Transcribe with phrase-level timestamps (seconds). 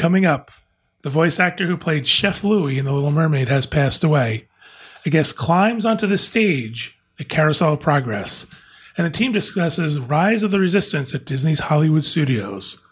[0.00, 0.50] Coming up,
[1.02, 4.48] the voice actor who played Chef Louis in The Little Mermaid has passed away.
[5.04, 8.46] A guest climbs onto the stage at Carousel of Progress,
[8.96, 12.82] and the team discusses Rise of the Resistance at Disney's Hollywood Studios.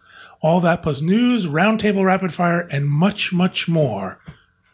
[0.42, 4.20] All that plus news, roundtable rapid fire, and much, much more.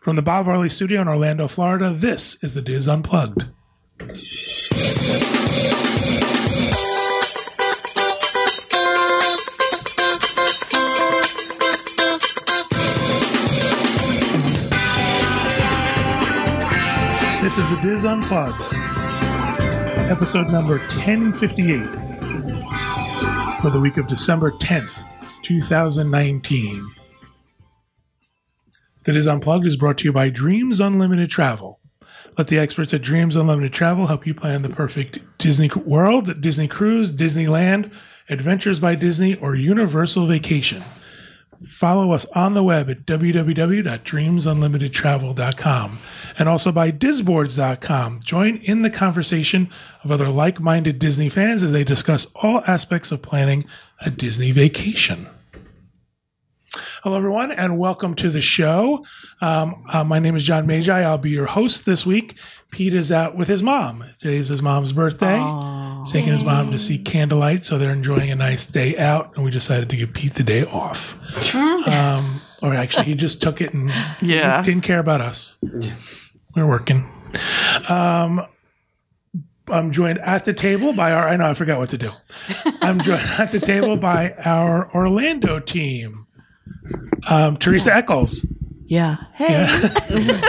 [0.00, 3.44] From the Bob Varley Studio in Orlando, Florida, this is the DIS Unplugged.
[17.54, 18.62] This is the DIS Unplugged,
[20.10, 21.86] episode number 1058
[23.60, 25.04] for the week of December 10th,
[25.42, 26.90] 2019.
[29.04, 31.78] The DIS Unplugged is brought to you by Dreams Unlimited Travel.
[32.36, 36.66] Let the experts at Dreams Unlimited Travel help you plan the perfect Disney World, Disney
[36.66, 37.92] Cruise, Disneyland,
[38.28, 40.82] Adventures by Disney, or Universal Vacation.
[41.66, 45.98] Follow us on the web at www.dreamsunlimitedtravel.com
[46.38, 48.20] and also by disboards.com.
[48.22, 49.70] Join in the conversation
[50.02, 53.64] of other like minded Disney fans as they discuss all aspects of planning
[54.00, 55.26] a Disney vacation.
[57.04, 59.04] Hello, everyone, and welcome to the show.
[59.42, 61.02] Um, uh, my name is John Magi.
[61.02, 62.34] I'll be your host this week.
[62.70, 64.02] Pete is out with his mom.
[64.18, 65.36] Today is his mom's birthday.
[65.98, 69.44] He's taking his mom to see Candlelight, so they're enjoying a nice day out, and
[69.44, 71.20] we decided to give Pete the day off.
[71.54, 73.92] Um, or actually, he just took it and
[74.22, 74.62] Yeah.
[74.62, 75.56] didn't care about us.
[76.56, 77.06] We're working.
[77.86, 78.46] Um,
[79.68, 81.28] I'm joined at the table by our.
[81.28, 82.12] I know I forgot what to do.
[82.80, 86.23] I'm joined at the table by our Orlando team.
[87.28, 88.46] Um, Teresa Eccles,
[88.86, 89.16] Yeah.
[89.34, 89.66] Hey.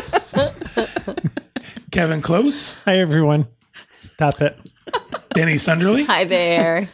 [1.92, 3.48] Kevin Close, Hi, everyone.
[4.02, 4.58] Stop it.
[5.34, 6.90] Danny Sunderly, Hi there.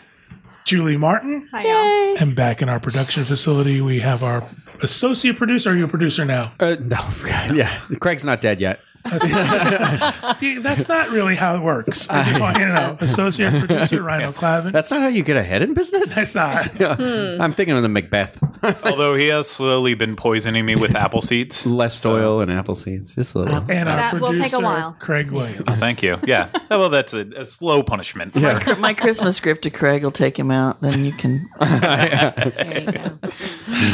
[0.66, 2.18] Julie Martin, Hi, y'all.
[2.22, 4.48] and back in our production facility we have our
[4.84, 5.72] associate producer.
[5.72, 6.52] Are you a producer now?
[6.60, 7.00] Uh, no,
[7.54, 8.80] yeah, Craig's not dead yet.
[9.06, 12.10] Yeah, That's not really how it works.
[12.10, 12.98] I just want you to know.
[13.02, 14.72] Associate producer Rhino Clavin.
[14.72, 16.14] That's not how you get ahead in business.
[16.16, 16.72] That's not.
[17.02, 17.42] Hmm.
[17.42, 18.42] I'm thinking of the Macbeth.
[18.86, 21.66] Although he has slowly been poisoning me with apple seeds.
[21.66, 23.56] Less oil and apple seeds, just a little.
[23.56, 24.96] Apple And our That will producer, take a while.
[25.00, 25.64] Craig Williams.
[25.68, 26.20] Oh, thank you.
[26.26, 26.50] Yeah.
[26.70, 28.36] Oh, well, that's a, a slow punishment.
[28.36, 28.76] Yeah.
[28.80, 30.82] My Christmas gift to Craig will take him out.
[30.82, 31.50] Then you can.
[31.60, 33.18] There you go.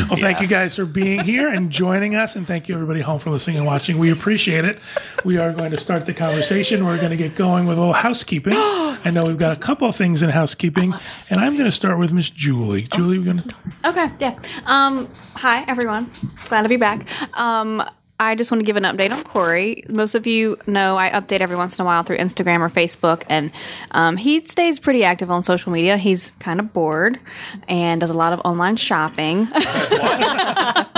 [0.09, 3.19] Well, thank you guys for being here and joining us, and thank you everybody home
[3.19, 3.97] for listening and watching.
[3.97, 4.79] We appreciate it.
[5.25, 6.85] We are going to start the conversation.
[6.85, 8.53] We're going to get going with a little housekeeping.
[8.57, 10.93] I know we've got a couple of things in housekeeping,
[11.29, 12.83] and I'm going to start with Miss Julie.
[12.83, 13.55] Julie, we're going to.
[13.85, 14.39] Okay, yeah.
[14.65, 16.11] Um, hi, everyone.
[16.45, 17.07] Glad to be back.
[17.37, 17.83] Um,
[18.19, 19.83] I just want to give an update on Corey.
[19.91, 23.21] Most of you know I update every once in a while through Instagram or Facebook,
[23.29, 23.51] and
[23.91, 25.97] um, he stays pretty active on social media.
[25.97, 27.19] He's kind of bored
[27.67, 29.47] and does a lot of online shopping.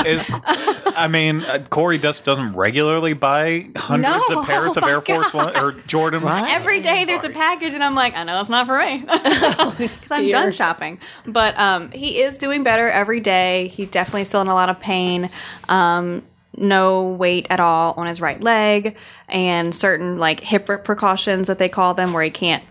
[0.05, 0.25] Is,
[0.95, 4.39] I mean, uh, Corey just doesn't regularly buy hundreds No.
[4.39, 6.23] of pairs of Oh my Air Force One or Jordan.
[6.25, 10.11] Every day there's a package, and I'm like, I know it's not for me because
[10.11, 10.99] I'm done shopping.
[11.25, 13.67] But um, he is doing better every day.
[13.75, 15.29] He's definitely still in a lot of pain.
[15.67, 16.23] Um,
[16.59, 18.95] no weight at all on his right leg,
[19.27, 22.63] and certain like hip precautions that they call them, where he can't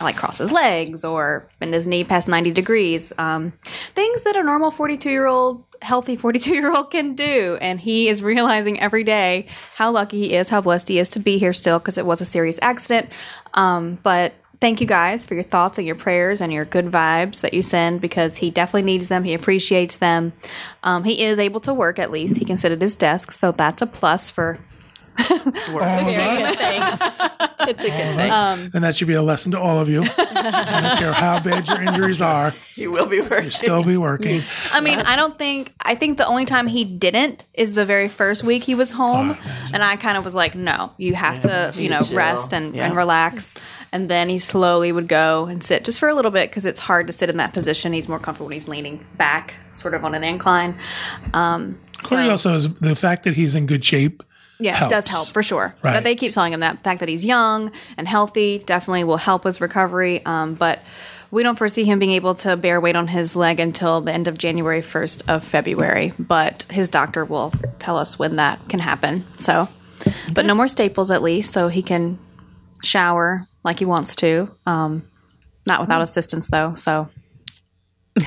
[0.00, 3.12] like cross his legs or bend his knee past 90 degrees.
[3.18, 3.52] Um,
[3.94, 7.58] things that a normal 42 year old, healthy 42 year old can do.
[7.60, 11.18] And he is realizing every day how lucky he is, how blessed he is to
[11.18, 13.10] be here still because it was a serious accident.
[13.54, 14.34] Um, but
[14.64, 17.60] thank you guys for your thoughts and your prayers and your good vibes that you
[17.60, 19.22] send because he definitely needs them.
[19.22, 20.32] He appreciates them.
[20.82, 22.38] Um, he is able to work at least.
[22.38, 23.32] He can sit at his desk.
[23.32, 24.58] So that's a plus for.
[25.18, 26.56] All of us,
[27.66, 28.70] It's a good thing.
[28.74, 30.02] and that should be a lesson to all of you.
[30.18, 33.50] I don't care how bad your injuries are, He will be working.
[33.50, 34.42] still be working.
[34.72, 35.72] I mean, I don't think.
[35.80, 39.36] I think the only time he didn't is the very first week he was home,
[39.72, 42.16] and I kind of was like, "No, you have to, you know, chill.
[42.16, 42.86] rest and, Yeah.
[42.86, 43.54] and relax."
[43.92, 46.80] And then he slowly would go and sit just for a little bit because it's
[46.80, 47.92] hard to sit in that position.
[47.92, 50.76] He's more comfortable when he's leaning back, sort of on an incline.
[51.32, 54.22] Um, Corey so- also is the fact that he's in good shape.
[54.58, 55.74] Yeah, it does help for sure.
[55.82, 55.94] Right.
[55.94, 59.16] But they keep telling him that the fact that he's young and healthy definitely will
[59.16, 60.24] help his recovery.
[60.24, 60.80] Um, but
[61.30, 64.28] we don't foresee him being able to bear weight on his leg until the end
[64.28, 66.12] of January, first of February.
[66.18, 69.26] But his doctor will tell us when that can happen.
[69.38, 69.68] So,
[70.32, 72.18] but no more staples at least, so he can
[72.82, 74.50] shower like he wants to.
[74.66, 75.08] Um,
[75.66, 76.74] not without assistance though.
[76.74, 77.08] So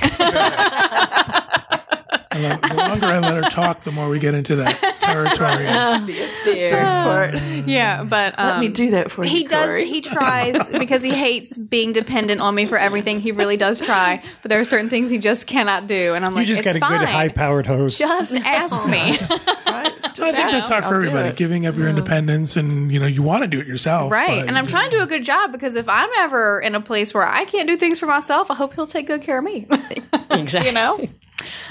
[2.42, 5.66] the, the longer I let her talk, the more we get into that territory.
[6.08, 7.34] The assistance part.
[7.66, 9.30] Yeah, but um, Let me do that for you.
[9.30, 9.66] he does.
[9.68, 9.86] Corey.
[9.86, 13.20] He tries because he hates being dependent on me for everything.
[13.20, 16.34] He really does try, but there are certain things he just cannot do, and I'm
[16.34, 17.00] like, You like, just it's got a fine.
[17.00, 17.98] good high powered hose.
[17.98, 19.18] Just ask me.
[19.66, 19.92] Right?
[20.02, 20.52] Just I think ask.
[20.52, 23.42] that's hard for I'll do everybody, giving up your independence, and you know you want
[23.42, 24.44] to do it yourself, Right.
[24.46, 26.80] And I'm you trying to do a good job because if I'm ever in a
[26.80, 29.44] place where I can't do things for myself, I hope he'll take good care of
[29.44, 29.66] me.
[30.30, 30.68] Exactly.
[30.70, 31.06] you know?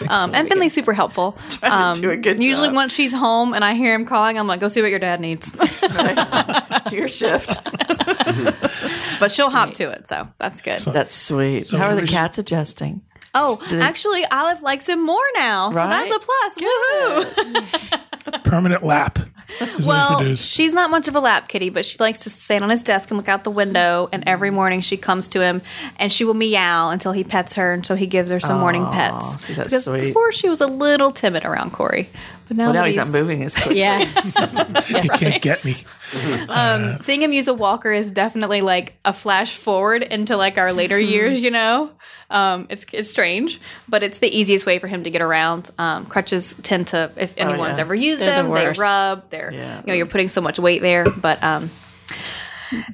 [0.09, 1.37] Um, and Finley's super helpful.
[1.63, 2.75] Um, to do a good usually, job.
[2.75, 5.19] once she's home and I hear him calling, I'm like, go see what your dad
[5.19, 5.51] needs.
[6.91, 7.49] Your shift.
[9.19, 10.79] but she'll hop to it, so that's good.
[10.79, 11.67] That's sweet.
[11.67, 13.01] So How are the cats adjusting?
[13.33, 15.89] oh, actually, Olive likes him more now, so Right?
[16.09, 16.57] that's a plus.
[16.57, 18.43] Woohoo!
[18.43, 19.36] permanent lap is what he
[19.85, 22.83] Well, she's not much of a lap kitty, but she likes to stand on his
[22.83, 24.09] desk and look out the window.
[24.11, 25.61] And every morning she comes to him
[25.97, 28.85] and she will meow until he pets her, and so he gives her some morning
[28.91, 29.45] pets.
[29.45, 30.01] see, because sweet.
[30.01, 32.09] before she was a little timid around Corey,
[32.47, 33.75] but now, Well, now he's not moving as quick.
[33.75, 33.99] Yeah.
[34.87, 35.73] He can't get me.
[37.01, 40.97] seeing him use a walker is definitely like a flash forward into like our later
[40.97, 41.11] Mm-hmm.
[41.11, 41.41] years.
[41.41, 41.91] You know,
[42.29, 45.69] um, it's it's strange, but it's the easiest way for him to get around.
[45.77, 47.81] Um, crutches tend to, if anyone's Oh, yeah.
[47.81, 49.29] ever used They're the them, they rub.
[49.29, 49.77] They're Yeah.
[49.81, 51.71] you know you're putting so much weight there, but um,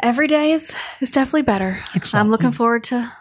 [0.01, 1.77] every day is is definitely better.
[1.95, 2.25] Excellent.
[2.25, 3.11] I'm looking forward to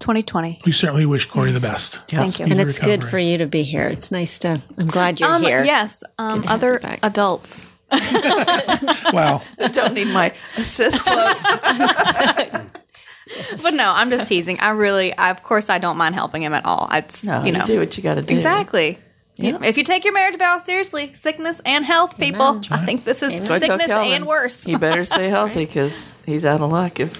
[0.00, 0.60] 2020.
[0.64, 2.00] We certainly wish Corey the best.
[2.10, 2.46] Thank you.
[2.46, 3.88] And it's good for you to be here.
[3.88, 4.62] It's nice to.
[4.76, 5.64] I'm glad you're Um, here.
[5.64, 7.00] yes, um, other you back.
[7.02, 7.70] adults.
[9.12, 9.42] Wow.
[9.72, 11.44] Don't need my assistance.
[13.62, 14.58] But no, I'm just teasing.
[14.58, 16.88] I really, I, of course, I don't mind helping him at all.
[16.92, 18.32] It's No, you know, do what you got to do.
[18.34, 18.98] Exactly.
[19.36, 23.22] You- If you take your marriage vow seriously, sickness and health, people, I think this
[23.22, 24.12] is That's what I tell sickness Calvin.
[24.12, 24.66] and worse.
[24.66, 27.00] You better stay healthy because he's out of luck.
[27.00, 27.12] If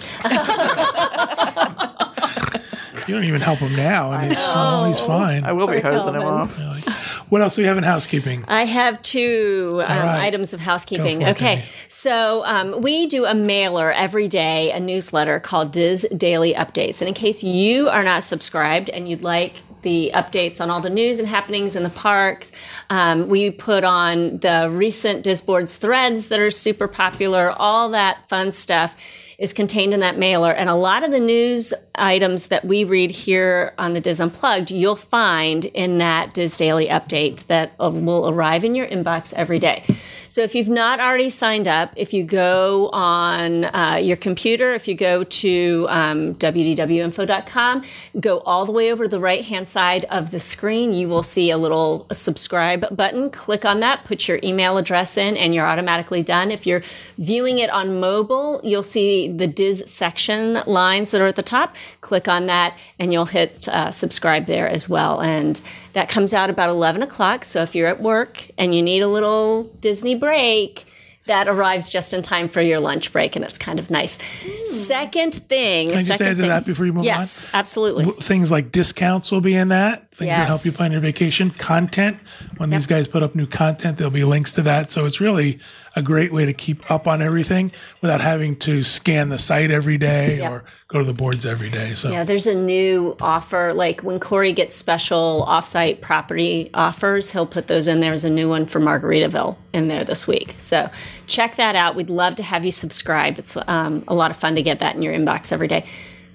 [3.09, 5.45] You don't even help him now, and he's, oh, he's fine.
[5.45, 6.67] I will be hosing him Calvin.
[6.67, 7.31] off.
[7.31, 8.45] What else do we have in housekeeping?
[8.49, 10.21] I have two um, right.
[10.25, 11.21] items of housekeeping.
[11.21, 11.55] Go for it, okay.
[11.57, 11.69] Denny.
[11.89, 17.01] So um, we do a mailer every day, a newsletter called Diz Daily Updates.
[17.01, 20.91] And in case you are not subscribed and you'd like the updates on all the
[20.91, 22.53] news and happenings in the parks,
[22.91, 28.53] um, we put on the recent Disboards threads that are super popular, all that fun
[28.53, 28.97] stuff
[29.39, 30.53] is contained in that mailer.
[30.53, 34.73] And a lot of the news items that we read here on the DIS Unplugged,
[34.73, 39.61] you'll find in that Diz Daily Update that uh, will arrive in your inbox every
[39.61, 39.85] day.
[40.29, 44.87] So if you've not already signed up, if you go on uh, your computer, if
[44.87, 47.85] you go to um, wdwinfo.com,
[48.21, 51.23] go all the way over to the right hand side of the screen, you will
[51.23, 53.31] see a little subscribe button.
[53.31, 56.51] Click on that, put your email address in, and you're automatically done.
[56.51, 56.83] If you're
[57.17, 61.75] viewing it on mobile, you'll see the Diz section lines that are at the top.
[62.01, 65.21] Click on that, and you'll hit uh, subscribe there as well.
[65.21, 65.61] And
[65.95, 67.45] that comes out about 11 o'clock.
[67.45, 70.85] So if you're at work and you need a little Disney break,
[71.27, 74.19] that arrives just in time for your lunch break, and it's kind of nice.
[74.65, 77.05] Second thing, Can I just add to thing- that before you move on?
[77.05, 78.07] yes, absolutely.
[78.23, 80.11] Things like discounts will be in that.
[80.13, 81.51] Things that help you plan your vacation.
[81.51, 82.17] Content.
[82.57, 84.91] When these guys put up new content, there'll be links to that.
[84.91, 85.59] So it's really
[85.99, 89.99] a great way to keep up on everything without having to scan the site every
[89.99, 91.95] day or go to the boards every day.
[91.95, 93.75] So Yeah, there's a new offer.
[93.75, 97.99] Like when Corey gets special offsite property offers, he'll put those in.
[97.99, 100.55] There's a new one for Margaritaville in there this week.
[100.59, 100.89] So
[101.27, 101.97] check that out.
[101.97, 103.41] We'd love to have you subscribe.
[103.41, 105.85] It's um, a lot of fun to get that in your inbox every day.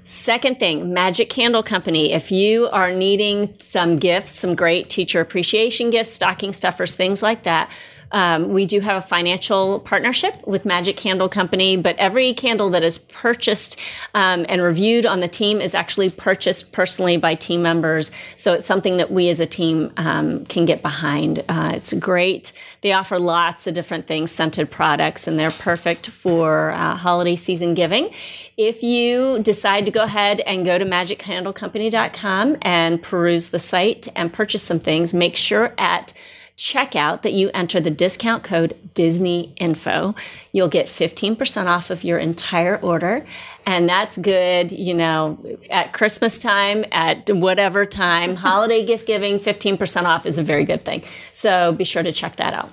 [0.06, 2.12] Second thing, Magic Candle Company.
[2.12, 7.44] If you are needing some gifts, some great teacher appreciation gifts, stocking stuffers, things like
[7.44, 7.72] that,
[8.14, 12.84] um, we do have a financial partnership with Magic Candle Company, but every candle that
[12.84, 13.80] is purchased
[14.14, 18.12] um, and reviewed on the team is actually purchased personally by team members.
[18.36, 21.44] So it's something that we as a team um, can get behind.
[21.50, 22.54] Uh, it's great.
[22.82, 27.74] They offer lots of different things, scented products, and they're perfect for uh, holiday season
[27.74, 28.12] giving.
[28.58, 34.32] If you decide to go ahead and go to magiccandlecompany.com and peruse the site and
[34.32, 36.14] purchase some things, make sure at
[36.58, 40.14] checkout that you enter the discount code Disney Info.
[40.52, 43.26] You'll get 15% off of your entire order.
[43.66, 50.04] And that's good, you know, at Christmas time, at whatever time, holiday gift giving, 15%
[50.04, 51.04] off is a very good thing.
[51.32, 52.72] So be sure to check that out.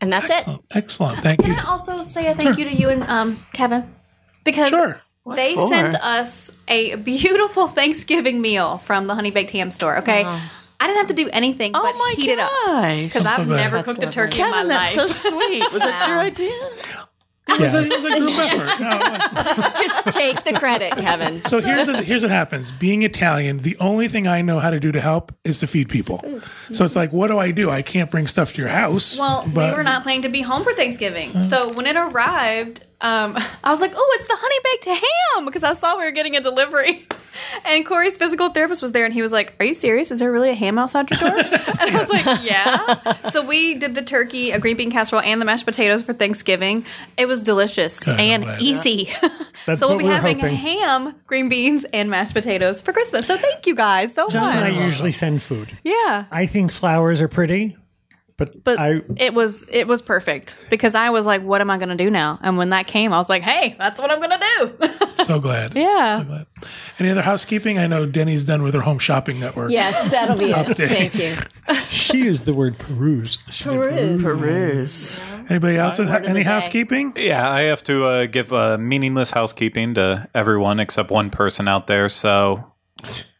[0.00, 0.46] And that's it.
[0.72, 1.18] excellent.
[1.20, 1.54] Thank you.
[1.54, 3.94] Can I also say a thank you to you and um, Kevin?
[4.44, 5.00] Because Sure.
[5.34, 5.68] they for?
[5.68, 10.24] sent us a beautiful Thanksgiving meal from the Honey Baked Ham store, okay?
[10.80, 12.50] I didn't have to do anything but Oh my heat it up.
[12.66, 13.04] gosh.
[13.04, 14.12] Because I've so never That's cooked a lovely.
[14.14, 15.10] turkey in my Kevin, that's life.
[15.10, 15.72] so sweet.
[15.72, 16.50] Was that your idea?
[17.46, 18.80] I It was, a, it was a group effort.
[18.80, 21.42] No, Just take the credit, Kevin.
[21.44, 22.70] So here's the, here's what happens.
[22.72, 25.90] Being Italian, the only thing I know how to do to help is to feed
[25.90, 26.20] people.
[26.72, 27.68] So it's like, what do I do?
[27.70, 29.20] I can't bring stuff to your house.
[29.20, 31.38] Well, but- we were not planning to be home for Thanksgiving.
[31.40, 35.04] So when it arrived, um, I was like, oh, it's the honey baked
[35.36, 37.06] ham because I saw we were getting a delivery.
[37.66, 40.10] And Corey's physical therapist was there and he was like, Are you serious?
[40.10, 41.38] Is there really a ham outside your door?
[41.80, 43.30] And I was like, Yeah.
[43.30, 46.84] So we did the turkey, a green bean casserole, and the mashed potatoes for Thanksgiving.
[47.16, 48.62] It was delicious Good, I'm and glad.
[48.62, 49.08] easy.
[49.66, 50.56] That's so we'll what be we're having hoping.
[50.56, 53.26] ham, green beans, and mashed potatoes for Christmas.
[53.26, 54.32] So thank you guys so much.
[54.32, 54.80] John and I much.
[54.80, 55.76] usually send food.
[55.84, 56.26] Yeah.
[56.30, 57.76] I think flowers are pretty,
[58.36, 61.78] but, But I it was it was perfect because I was like, "What am I
[61.78, 64.18] going to do now?" And when that came, I was like, "Hey, that's what I'm
[64.20, 64.46] going to
[65.18, 65.74] do." so glad.
[65.76, 66.18] yeah.
[66.18, 66.46] So glad.
[66.98, 67.78] Any other housekeeping?
[67.78, 69.70] I know Denny's done with her home shopping network.
[69.70, 70.56] Yes, that'll be it.
[70.66, 70.88] Update.
[70.88, 71.74] Thank you.
[71.88, 73.38] she used the word peruse.
[73.62, 74.22] Peruse.
[74.22, 75.20] Peruse.
[75.50, 76.42] Anybody else with Word any the day.
[76.44, 77.12] housekeeping?
[77.16, 81.86] Yeah, I have to uh, give uh, meaningless housekeeping to everyone except one person out
[81.86, 82.08] there.
[82.08, 82.72] So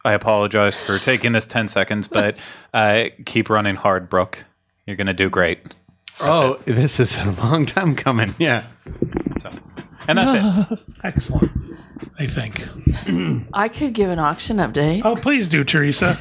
[0.03, 2.37] I apologize for taking this 10 seconds, but
[2.75, 4.45] uh, keep running hard, Brooke.
[4.85, 5.59] You're going to do great.
[6.19, 8.35] Oh, this is a long time coming.
[8.37, 8.67] Yeah.
[9.41, 9.51] So,
[10.07, 10.79] and that's it.
[11.03, 11.51] Excellent.
[12.19, 12.67] I think.
[13.53, 16.17] I could give an auction update Oh, please do, Teresa.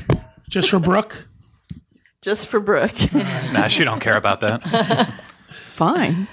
[0.49, 1.29] Just for Brooke.
[2.23, 3.13] just for Brooke.
[3.53, 5.13] Nah, she don't care about that.
[5.69, 6.27] Fine.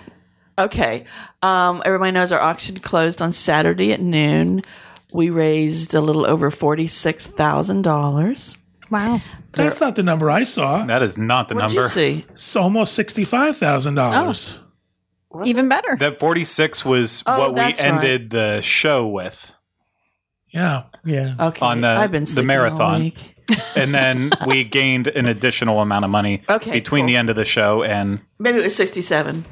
[0.58, 1.06] Okay.
[1.42, 4.62] Um, everybody knows our auction closed on Saturday at noon.
[5.12, 8.58] We raised a little over forty-six thousand dollars.
[8.90, 9.22] Wow.
[9.54, 10.86] That's not the number I saw.
[10.86, 11.82] That is not the What did number.
[11.82, 12.26] you see?
[12.30, 14.60] It's almost sixty-five thousand dollars.
[15.34, 15.46] Oh.
[15.46, 15.96] Even better.
[15.98, 17.94] That 46 was Oh, what we that's right.
[17.94, 19.54] ended the show with.
[20.50, 20.84] Yeah.
[21.06, 21.36] Yeah.
[21.40, 21.66] Okay.
[21.66, 23.02] On the- I've been the sleeping all marathon.
[23.04, 23.36] week.
[23.76, 27.08] And then we gained an additional amount of money Okay, between cool.
[27.08, 29.46] the end of the show and Maybe it was sixty-seven.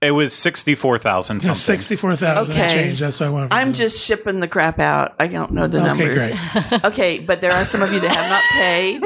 [0.00, 1.54] it was 64,000 something.
[1.54, 2.68] Sixty-four thousand Okay.
[2.68, 3.00] change.
[3.00, 3.52] That's what I want.
[3.54, 5.14] I'm just shipping the crap out.
[5.18, 5.86] I don't know the okay.
[5.86, 6.30] numbers.
[6.30, 6.84] Great.
[6.84, 9.02] okay, but there are some of you that have not paid.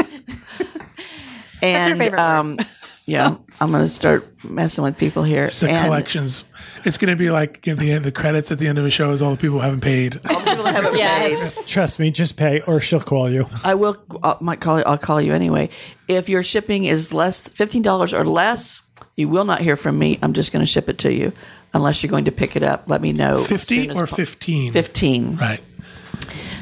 [1.62, 2.21] And your favorite word.
[2.21, 2.59] um,
[3.07, 5.47] yeah, I'm going to start messing with people here.
[5.47, 6.45] It's the And collections.
[6.85, 8.05] It's going to be like at the end.
[8.05, 10.21] The credits at the end of the show is all the people who haven't paid.
[10.31, 10.99] all the people that haven't paid.
[10.99, 11.65] Yes.
[11.67, 13.47] Trust me, just pay or she'll call you.
[13.65, 13.97] I will.
[14.23, 14.83] I might call.
[14.87, 15.71] I'll call you anyway.
[16.07, 18.83] If your shipping is less fifteen dollars or less,
[19.17, 20.19] you will not hear from me.
[20.23, 21.33] I'm just going to ship it to you,
[21.75, 22.85] unless you're going to pick it up.
[22.87, 23.41] Let me know.
[23.41, 24.73] as Fifty soon as or po- fifteen?
[24.73, 25.37] Fifteen.
[25.37, 25.62] Right.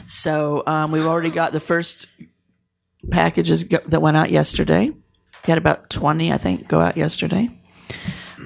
[0.06, 2.06] So um, we've already got the first
[3.10, 4.90] packages go- that went out yesterday.
[4.90, 7.50] We had about 20, I think, go out yesterday.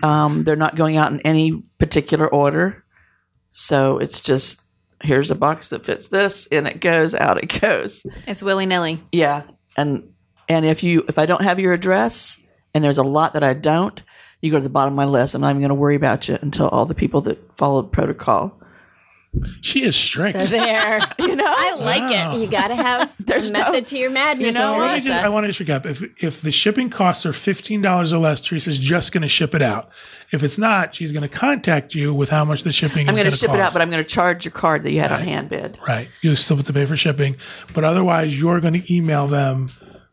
[0.03, 2.85] Um, they're not going out in any particular order.
[3.51, 4.63] So it's just
[5.03, 7.43] here's a box that fits this, and it goes out.
[7.43, 8.07] It goes.
[8.27, 9.01] It's willy nilly.
[9.13, 9.43] Yeah,
[9.77, 10.13] and
[10.49, 12.39] and if you if I don't have your address,
[12.75, 14.01] and there's a lot that I don't,
[14.41, 15.35] you go to the bottom of my list.
[15.35, 18.60] I'm not even going to worry about you until all the people that follow protocol.
[19.61, 20.33] She is strict.
[20.37, 21.01] So there.
[21.21, 22.35] You know, I like Wow.
[22.35, 22.41] it.
[22.41, 24.49] You got to have There's a no- method to your madness.
[24.49, 25.87] You know So let me just- I want to just recap.
[25.87, 29.55] If if the shipping costs are fifteen dollars or less, Teresa's just going to ship
[29.55, 29.91] it out.
[30.33, 33.09] If it's not, she's going to contact you with how much the shipping is.
[33.09, 34.83] I'm is going going to ship it out, but I'm going to charge your card
[34.83, 35.79] that you had on hand bid.
[35.87, 36.09] right.
[36.23, 37.37] You still have to pay for shipping,
[37.75, 39.69] but otherwise, you're going to email them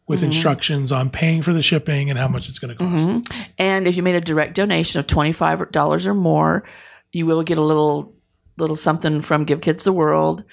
[0.08, 0.28] with Mm-hmm.
[0.28, 3.34] instructions on paying for the shipping and how much it's going to cost.
[3.58, 6.64] And if you made a direct donation of twenty five dollars or more,
[7.12, 8.14] you will get a little
[8.58, 10.44] little something from Give Kids the World.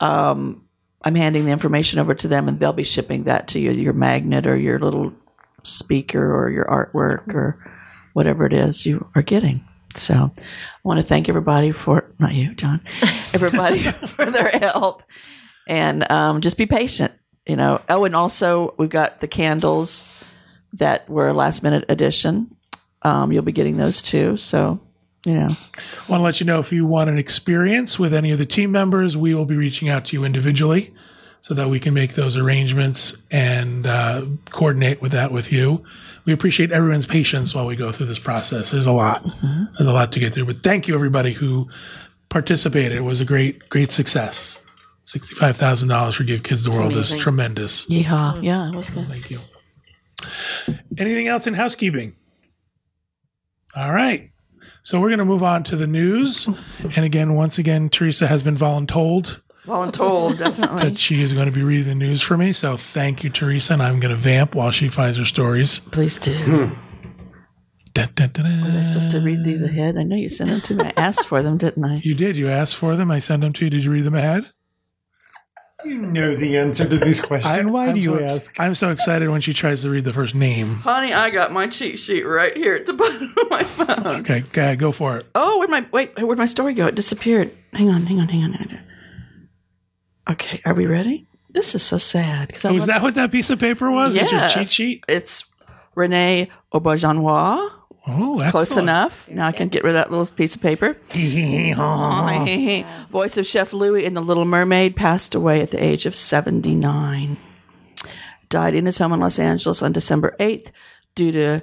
[0.00, 0.64] Um,
[1.04, 3.92] I'm handing the information over to them, and they'll be shipping that to you, your
[3.92, 5.12] magnet or your little
[5.64, 7.72] speaker or your artwork or
[8.12, 9.64] whatever it is you are getting.
[9.94, 10.42] So I
[10.84, 12.80] want to thank everybody for not you, John,
[13.34, 15.02] everybody for their help,
[15.68, 17.12] and um, just be patient.
[17.46, 17.80] You know.
[17.88, 20.14] Oh, and also we've got the candles
[20.74, 22.56] that were a last minute addition.
[23.02, 24.36] Um, you'll be getting those too.
[24.36, 24.80] So,
[25.24, 25.48] you know,
[26.08, 28.72] want to let you know if you want an experience with any of the team
[28.72, 30.92] members, we will be reaching out to you individually
[31.42, 35.84] so that we can make those arrangements and uh, coordinate with that with you.
[36.24, 38.70] We appreciate everyone's patience while we go through this process.
[38.70, 39.24] There's a lot.
[39.76, 41.68] There's a lot to get through, but thank you everybody who
[42.28, 42.92] participated.
[42.92, 44.64] It was a great, great success.
[45.04, 47.86] Sixty-five thousand dollars for Give Kids the World is tremendous.
[47.86, 48.42] yeehaw.
[48.42, 49.08] Yeah, it was good.
[49.08, 49.40] Thank you.
[50.98, 52.14] Anything else in housekeeping?
[53.76, 54.30] All right.
[54.82, 56.48] So we're going to move on to the news.
[56.96, 60.82] And again, once again, Teresa has been voluntold Voluntold, definitely.
[60.82, 62.52] that she is going to be reading the news for me.
[62.52, 63.74] So thank you, Teresa.
[63.74, 65.78] And I'm going to vamp while she finds her stories.
[65.78, 66.32] Please do.
[67.94, 68.64] Dun, dun, dun, dun.
[68.64, 69.96] Was I supposed to read these ahead?
[69.96, 70.84] I know you sent them to me.
[70.86, 72.00] I asked for them, didn't I?
[72.02, 72.36] You did.
[72.36, 73.10] You asked for them.
[73.12, 73.70] I sent them to you.
[73.70, 74.50] Did you read them ahead?
[75.84, 77.66] You know the answer to these questions.
[77.70, 78.60] Why I'm do you so ex- ask?
[78.60, 80.76] I'm so excited when she tries to read the first name.
[80.76, 84.06] Honey, I got my cheat sheet right here at the bottom of my phone.
[84.20, 85.26] Okay, go go for it.
[85.34, 86.16] Oh, where'd my wait?
[86.20, 86.86] Where'd my story go?
[86.86, 87.50] It disappeared.
[87.72, 88.52] Hang on, hang on, hang on.
[88.52, 88.78] Hang on.
[90.34, 91.26] Okay, are we ready?
[91.50, 94.14] This is so sad because Oh, is that what that piece of paper was?
[94.16, 94.54] It's your Yes.
[94.54, 95.04] cheat sheet?
[95.08, 95.44] It's
[95.96, 97.70] René Auberjonois.
[98.06, 99.28] Oh, Close enough.
[99.30, 100.96] Now I can get rid of that little piece of paper.
[103.08, 107.36] Voice of Chef Louis in The Little Mermaid passed away at the age of 79.
[108.48, 110.72] Died in his home in Los Angeles on December 8th
[111.14, 111.62] due to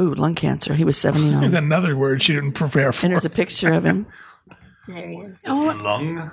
[0.00, 0.74] ooh, lung cancer.
[0.74, 1.54] He was 79.
[1.54, 3.04] Another word she didn't prepare for.
[3.06, 4.06] and there's a picture of him.
[4.88, 5.44] There he is.
[5.46, 6.30] Oh, lung.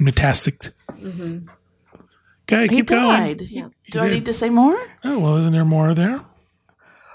[0.00, 0.72] Metastic.
[0.92, 1.48] Mm-hmm.
[2.50, 3.36] Okay, He keep going.
[3.38, 3.48] died.
[3.92, 4.14] Do I did.
[4.14, 4.78] need to say more?
[5.04, 6.24] Oh, well, isn't there more there?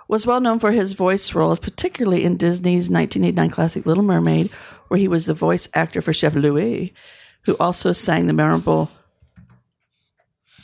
[0.08, 4.50] Was well known for his voice roles, particularly in Disney's 1989 classic Little Mermaid,
[4.88, 6.94] where he was the voice actor for Chef Louis,
[7.46, 8.90] who also sang the memorable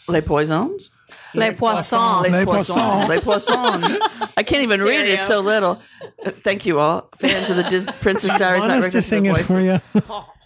[0.07, 0.89] Les Poissons.
[1.33, 2.23] Les poissons.
[2.23, 2.73] Les Les Poissons.
[2.75, 3.07] Poissons.
[3.09, 3.99] Les Poissons.
[4.35, 5.13] I can't even read it.
[5.13, 5.81] It's so little.
[6.25, 7.09] Uh, thank you all.
[7.17, 9.79] Fans of the Dis- Princess Diaries might Want to sing it for you?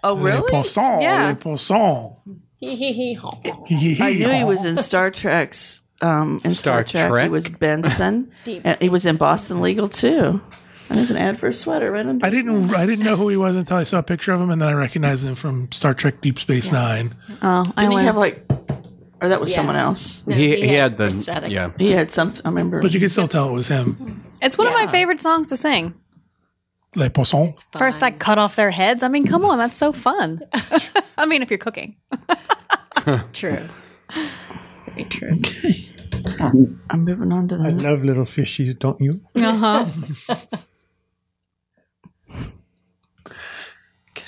[0.03, 0.31] Oh, really?
[0.31, 0.51] Les really?
[0.51, 1.01] poissons.
[1.01, 1.27] Yeah.
[1.29, 2.17] Les poissons.
[2.61, 5.81] I knew he was in Star Trek's.
[6.01, 8.31] Um, in Star, Star Trek, he was Benson,
[8.63, 10.41] and he was in Boston Legal too.
[10.87, 12.23] And there's an ad for a sweater right under.
[12.25, 12.73] I didn't.
[12.75, 14.67] I didn't know who he was until I saw a picture of him, and then
[14.69, 17.15] I recognized him from Star Trek: Deep Space Nine.
[17.41, 18.45] Oh, I Didn't he only have like,
[19.21, 19.55] or that was Yes.
[19.55, 20.27] someone else?
[20.27, 21.49] No, He, he had the prosthetics.
[21.49, 21.71] yeah.
[21.79, 22.41] He had something.
[22.45, 22.81] I remember.
[22.81, 24.23] But you could still tell it was him.
[24.41, 25.93] It's one of my favorite songs to sing.
[26.95, 27.63] Les poissons.
[27.77, 29.01] First, I cut off their heads.
[29.01, 30.41] I mean, come on, that's so fun.
[31.17, 31.95] I mean, if you're cooking.
[33.33, 33.67] True.
[34.95, 35.41] Very true.
[36.89, 37.65] I'm moving on to the.
[37.65, 39.21] I love little fishies, don't you?
[39.35, 40.47] Uh huh.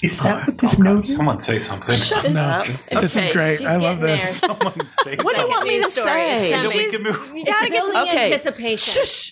[0.03, 1.15] Is that what this note is?
[1.15, 1.95] Someone say something.
[1.95, 2.62] Shut No,
[3.01, 3.57] this is great.
[3.57, 4.38] She's I love this.
[4.39, 6.51] Someone say What do you want me to say?
[6.53, 6.91] It's coming.
[6.91, 8.25] She's- You gotta get to Okay.
[8.25, 9.03] anticipation.
[9.05, 9.31] Shh,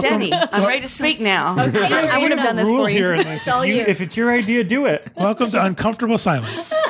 [0.00, 0.32] Denny.
[0.32, 1.56] I'm ready to speak now.
[1.58, 2.96] I would have done this for you.
[2.96, 3.46] here in life.
[3.48, 3.80] all If, you, you.
[3.82, 5.10] if it's your idea, do it.
[5.16, 6.72] Welcome to uncomfortable silence.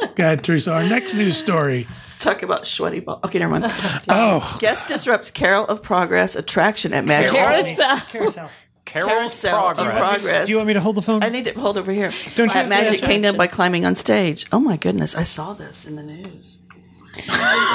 [0.00, 0.72] Go ahead, Teresa.
[0.72, 1.86] Our next news story.
[1.98, 3.20] Let's talk about sweaty ball.
[3.24, 3.72] Okay, never mind.
[4.08, 8.00] Oh, Guest disrupts Carol of Progress attraction at Magic Carousel.
[8.10, 8.50] Carousel.
[8.84, 9.98] Carol's Carousel of progress.
[9.98, 10.46] Progress.
[10.46, 11.22] Do you want me to hold the phone?
[11.22, 12.12] I need to hold over here.
[12.34, 14.46] Don't you at have Magic Kingdom by climbing on stage.
[14.50, 16.58] Oh my goodness, I saw this in the news.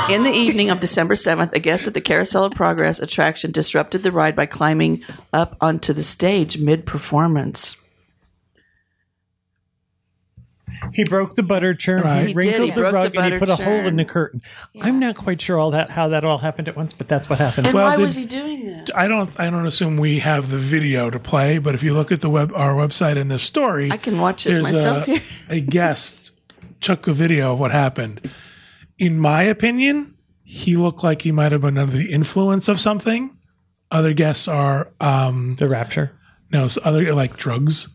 [0.10, 4.04] in the evening of December 7th, a guest at the Carousel of Progress attraction disrupted
[4.04, 7.78] the ride by climbing up onto the stage mid performance.
[10.94, 12.02] He broke the butter churn.
[12.04, 12.22] Right.
[12.22, 13.96] He He wrinkled He the broke the rug, and he butter put a hole in
[13.96, 14.42] the curtain.
[14.82, 17.40] I'm not quite sure all that how that all happened at once, but that's what
[17.40, 17.68] happened.
[17.68, 18.90] And Well, why did- was he doing that?
[18.96, 19.38] I don't.
[19.40, 22.30] I don't assume we have the video to play, but if you look at the
[22.30, 25.22] web, our website in this story, I can watch it there's myself a, here.
[25.50, 26.32] a guest
[26.82, 28.30] took a video of what happened.
[28.98, 33.38] In my opinion, he looked like he might have been under the influence of something.
[33.92, 36.12] Other guests are um, the rapture.
[36.52, 37.90] no, so other like drugs.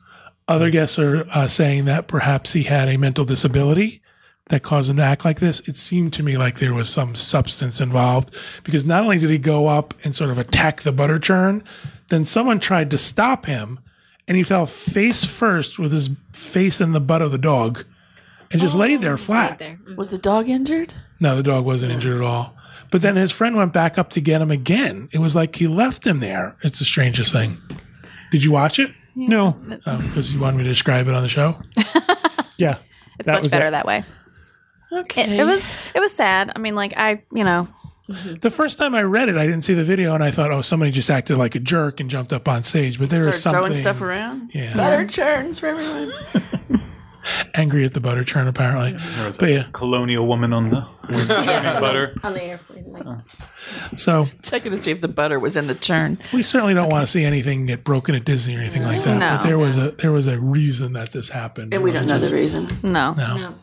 [0.51, 4.03] Other guests are uh, saying that perhaps he had a mental disability
[4.49, 5.61] that caused him to act like this.
[5.69, 8.35] It seemed to me like there was some substance involved
[8.65, 11.63] because not only did he go up and sort of attack the butter churn,
[12.09, 13.79] then someone tried to stop him
[14.27, 17.85] and he fell face first with his face in the butt of the dog
[18.51, 19.61] and just laid there flat.
[19.61, 19.79] There.
[19.89, 19.97] Mm.
[19.97, 20.93] Was the dog injured?
[21.21, 22.57] No, the dog wasn't injured at all.
[22.91, 25.11] But then his friend went back up to get him again.
[25.13, 26.57] It was like he left him there.
[26.65, 27.57] It's the strangest thing.
[28.33, 28.91] Did you watch it?
[29.15, 29.53] No.
[29.53, 31.57] Because oh, you wanted me to describe it on the show.
[32.61, 32.79] Yeah.
[33.19, 34.03] It's much better that way.
[34.93, 35.23] Okay.
[35.23, 36.53] It, it was it was sad.
[36.55, 37.67] I mean, like I, you know,
[38.11, 38.35] mm-hmm.
[38.35, 40.63] The first time I read it, I didn't see the video, and I thought, oh,
[40.63, 42.99] somebody just acted like a jerk and jumped up on stage.
[42.99, 44.51] But there was Started something throwing stuff around.
[44.53, 44.77] Yeah.
[44.77, 46.13] Butter churns for everyone.
[47.55, 48.93] angry at the butter churn, apparently.
[49.17, 52.15] There was But a yeah, colonial woman on the Yes, butter.
[52.23, 52.85] on the airplane.
[52.93, 53.05] Like,
[53.97, 56.19] so Checking to see if the butter was in the churn.
[56.33, 59.19] we certainly don't want to see anything get broken at Disney or anything like that.
[59.19, 59.29] No.
[59.37, 61.75] But there was a there was a reason that this happened.
[61.75, 62.69] And we don't know the reason.
[62.83, 63.15] no.
[63.15, 63.55] No, no.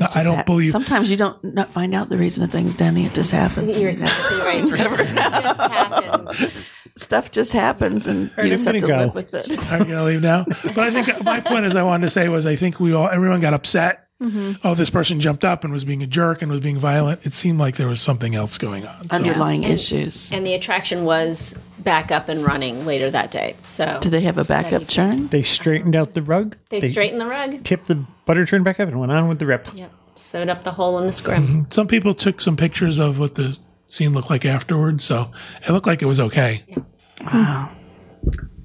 [0.00, 0.72] No, I don't Hap- believe.
[0.72, 3.06] Sometimes you don't not find out the reason of things, Danny.
[3.06, 3.78] It just happens.
[3.78, 4.64] You're exactly right.
[4.66, 5.12] it just
[5.60, 6.50] happens.
[6.96, 8.96] Stuff just happens, and you just I'm have to go.
[8.98, 9.48] live with it.
[9.72, 10.44] Are you gonna leave now?
[10.62, 13.08] But I think my point is, I wanted to say was, I think we all,
[13.08, 14.00] everyone got upset.
[14.22, 14.52] Mm-hmm.
[14.66, 17.26] Oh, this person jumped up and was being a jerk and was being violent.
[17.26, 19.10] It seemed like there was something else going on.
[19.10, 20.32] So, Underlying And- issues.
[20.32, 23.56] And the attraction was back up and running later that day.
[23.64, 25.28] So Do they have a backup churn?
[25.28, 26.56] They straightened out the rug.
[26.70, 27.64] they straightened the rug.
[27.64, 29.68] tipped the butter churn back up and went on with the rip.
[29.74, 29.92] Yep.
[30.14, 31.46] Sewed up the hole in the scrim.
[31.46, 31.62] Mm-hmm.
[31.70, 35.30] some people took some pictures of what the scene looked like afterwards, so
[35.66, 36.64] it looked like it was okay.
[37.20, 37.38] Hmm.
[37.38, 37.70] Wow.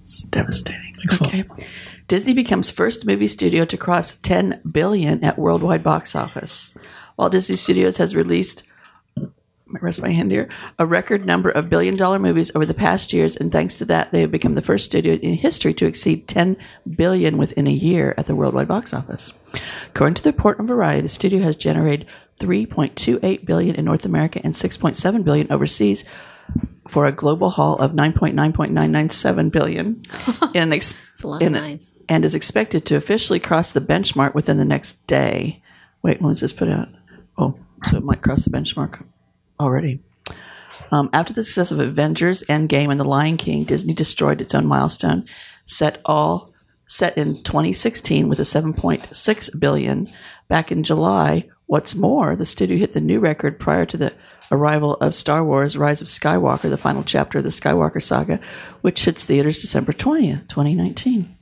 [0.01, 0.95] It's devastating.
[1.03, 1.51] Excellent.
[1.51, 1.65] Okay.
[2.07, 6.73] Disney becomes first movie studio to cross 10 billion at worldwide box office.
[7.17, 8.63] Walt Disney Studios has released
[9.75, 13.13] I rest my hand here, a record number of billion dollar movies over the past
[13.13, 16.27] years, and thanks to that, they have become the first studio in history to exceed
[16.27, 16.57] 10
[16.95, 19.37] billion within a year at the worldwide box office.
[19.89, 22.07] According to the report on Variety, the studio has generated
[22.39, 26.05] 3.28 billion in North America and 6.7 billion overseas
[26.87, 30.01] for a global haul of 9.9.997 billion
[30.55, 31.93] in ex- It's a lot of in- nines.
[32.07, 35.61] and is expected to officially cross the benchmark within the next day.
[36.01, 36.87] Wait, when was this put out?
[37.37, 39.03] Oh, so it might cross the benchmark
[39.59, 39.99] already.
[40.91, 44.65] Um, after the success of Avengers, Endgame, and The Lion King, Disney destroyed its own
[44.65, 45.25] milestone,
[45.65, 46.51] set all
[46.87, 50.11] set in 2016 with a 7.6 billion.
[50.47, 54.11] Back in July, what's more, the studio hit the new record prior to the
[54.51, 58.39] arrival of Star Wars: Rise of Skywalker, the final chapter of the Skywalker saga,
[58.81, 61.35] which hits theaters December 20th, 2019.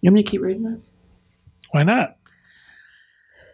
[0.00, 0.94] You want me to keep reading this?
[1.70, 2.16] Why not?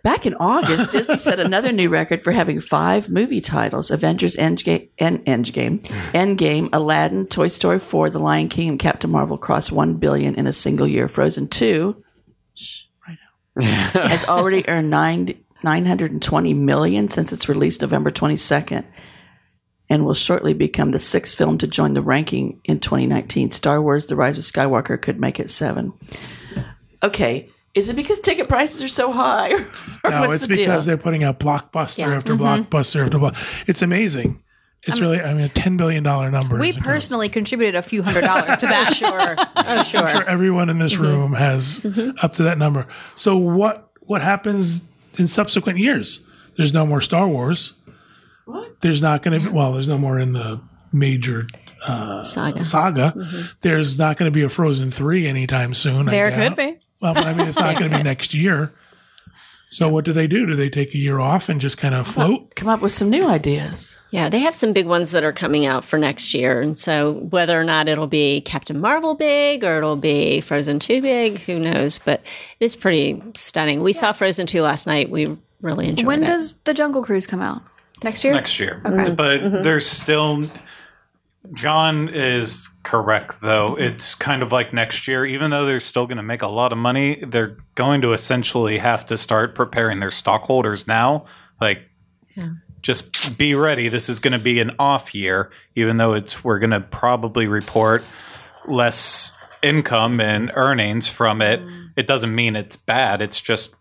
[0.05, 4.89] Back in August, Disney set another new record for having five movie titles: Avengers, Endgame,
[4.99, 9.95] End, Endgame, Endgame, Aladdin, Toy Story 4, The Lion King, and Captain Marvel cross one
[9.95, 11.09] billion in a single year.
[11.09, 12.01] Frozen 2,
[12.55, 13.19] shh, right
[13.57, 18.37] now, has already earned nine nine hundred and twenty million since its release November twenty
[18.37, 18.87] second.
[19.91, 23.51] And will shortly become the sixth film to join the ranking in 2019.
[23.51, 25.93] Star Wars: The Rise of Skywalker could make it seven.
[27.03, 29.49] Okay, is it because ticket prices are so high?
[30.05, 30.97] No, it's the because deal?
[30.97, 32.17] they're putting out blockbuster Yeah.
[32.17, 32.43] after mm-hmm.
[32.43, 33.37] blockbuster after block.
[33.69, 34.43] It's amazing.
[34.83, 36.59] It's really, I mean, a ten billion dollar number.
[36.59, 36.95] We is incredible.
[36.95, 38.93] personally contributed a few hundred dollars to that.
[38.93, 39.37] Sure.
[39.57, 40.07] Oh, sure.
[40.09, 41.03] sure everyone in this mm-hmm.
[41.03, 42.19] room has mm-hmm.
[42.21, 42.89] up to that number.
[43.15, 44.83] So what what happens
[45.19, 46.27] in subsequent years?
[46.57, 47.75] There's no more Star Wars.
[48.45, 48.81] What?
[48.81, 49.73] There's not going to be well.
[49.73, 50.61] There's no more in the
[50.93, 51.47] major
[51.87, 52.65] uh, Saga.
[52.65, 53.15] saga.
[53.17, 53.41] Mm-hmm.
[53.61, 56.07] There's not going to be a Frozen three anytime soon.
[56.07, 56.49] There doubt.
[56.49, 56.81] could be.
[57.01, 58.73] Well, but I mean, it's not going to be next year.
[59.73, 60.45] So what do they do?
[60.45, 62.55] Do they take a year off and just kind of float?
[62.57, 63.97] Come up with some new ideas.
[64.11, 66.61] Yeah, they have some big ones that are coming out for next year.
[66.61, 71.01] And so whether or not it'll be Captain Marvel big or it'll be Frozen 2
[71.01, 71.99] big, who knows?
[71.99, 72.21] But
[72.61, 73.83] it is pretty stunning.
[73.83, 75.09] We saw Frozen 2 last night.
[75.09, 76.27] We really enjoyed When it.
[76.27, 77.63] When does the Jungle Cruise come out?
[78.05, 78.35] Next year?
[78.35, 78.83] next year.
[78.85, 79.15] Okay.
[79.15, 79.63] But mm-hmm.
[79.63, 80.51] there's still.
[81.55, 83.77] John is correct, though.
[83.77, 86.73] It's kind of like next year, even though they're still going to make a lot
[86.73, 91.27] of money, they're going to essentially have to start preparing their stockholders now.
[91.61, 91.89] Like,
[92.83, 93.89] just be ready.
[93.89, 97.47] This is going to be an off year, even though it's we're going to probably
[97.47, 98.05] report
[98.67, 101.61] less income and earnings from it.
[101.61, 101.91] Mm.
[101.97, 103.21] It doesn't mean it's bad.
[103.21, 103.75] It's just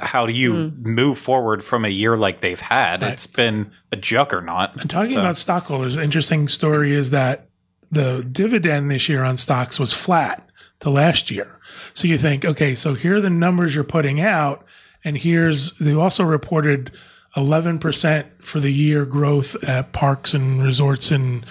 [0.00, 3.02] how do you move forward from a year like they've had?
[3.02, 4.70] It's been a juggernaut.
[4.80, 7.46] And talking So- about stockholders, an interesting story is that
[7.90, 10.46] the dividend this year on stocks was flat
[10.80, 11.58] to last year.
[11.94, 14.64] So you think, okay, so here are the numbers you're putting out,
[15.04, 16.90] and here's they also reported
[17.36, 21.44] 11% for the year growth at parks and resorts and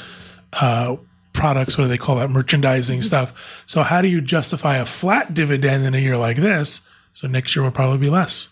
[0.54, 0.96] uh,
[1.34, 1.78] products.
[1.78, 2.30] What do they call that?
[2.30, 3.34] Merchandising stuff.
[3.66, 6.82] So how do you justify a flat dividend in a year like this?
[7.18, 8.50] So next year will probably be less.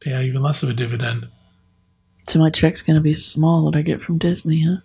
[0.00, 1.28] Pay out even less of a dividend.
[2.26, 4.78] So my check's going to be small that I get from Disney, huh?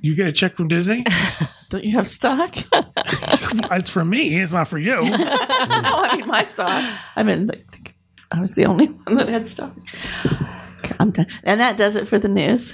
[0.00, 1.06] You get a check from Disney?
[1.68, 2.56] Don't you have stock?
[2.72, 4.40] it's for me.
[4.40, 4.96] It's not for you.
[4.96, 6.98] no, oh, I mean my stock.
[7.14, 7.48] I mean,
[8.32, 9.76] I was the only one that had stock.
[10.80, 11.28] Okay, I'm done.
[11.44, 12.72] And that does it for the news.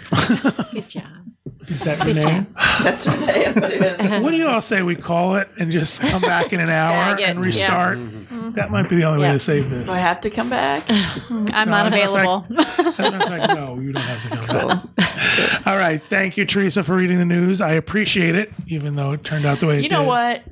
[0.73, 1.34] Good job.
[1.68, 2.46] Is that Good Renee?
[2.83, 3.46] That's Renee.
[3.46, 4.22] I put it in.
[4.22, 7.14] what do you all say we call it and just come back in an hour
[7.14, 7.29] bag it.
[7.29, 7.98] and restart?
[7.98, 8.53] Mm-hmm.
[8.53, 9.87] That might be the only way to save this.
[9.87, 10.87] Do I have to come back?
[10.87, 11.44] Mm-hmm.
[11.55, 12.88] I'm not as a matter of available.
[12.88, 15.66] As a matter of fact, no, you don't have to come back.
[15.66, 16.03] All right.
[16.03, 17.61] Thank you, Teresa, for reading the news.
[17.61, 19.85] I appreciate it, even though it turned out the way it did.
[19.85, 20.09] You know did.
[20.09, 20.44] what?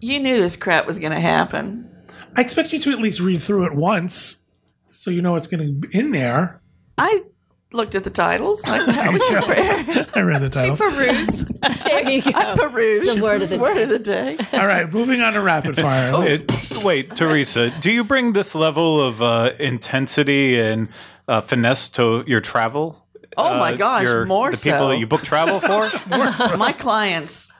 [0.00, 1.90] You knew this crap was going to happen.
[2.36, 4.44] I expect you to at least read through it once
[4.90, 6.60] so you know what's going to be in there.
[6.96, 7.22] I
[7.72, 8.62] looked at the titles.
[8.66, 10.08] I, I was prepared.
[10.14, 10.76] I read the title.
[10.76, 11.44] Peruse.
[11.84, 12.30] There you go.
[12.34, 13.02] I perused.
[13.04, 13.82] It's the word of the word day.
[13.82, 14.38] of the day.
[14.52, 14.90] All right.
[14.92, 16.24] Moving on to rapid fire.
[16.24, 20.88] It- wait, Teresa, do you bring this level of uh, intensity and
[21.26, 23.04] uh, finesse to your travel?
[23.36, 25.90] Oh my Uh, gosh, your- more the people that you book travel for.
[26.56, 27.50] My clients,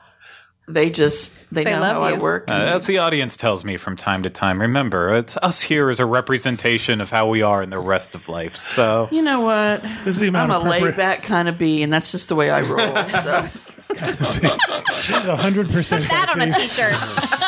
[0.69, 2.47] they just they, They know love how I work.
[2.47, 4.61] Uh, as the audience tells me from time to time.
[4.61, 8.29] Remember, it's us here is a representation of how we are in the rest of
[8.29, 8.57] life.
[8.57, 9.81] So you know what?
[10.03, 12.35] This is the I'm amount a laid back kind of bee, and that's just the
[12.35, 12.95] way I roll.
[13.07, 13.47] So
[13.95, 16.07] She's hundred percent.
[16.09, 16.93] That on a t-shirt.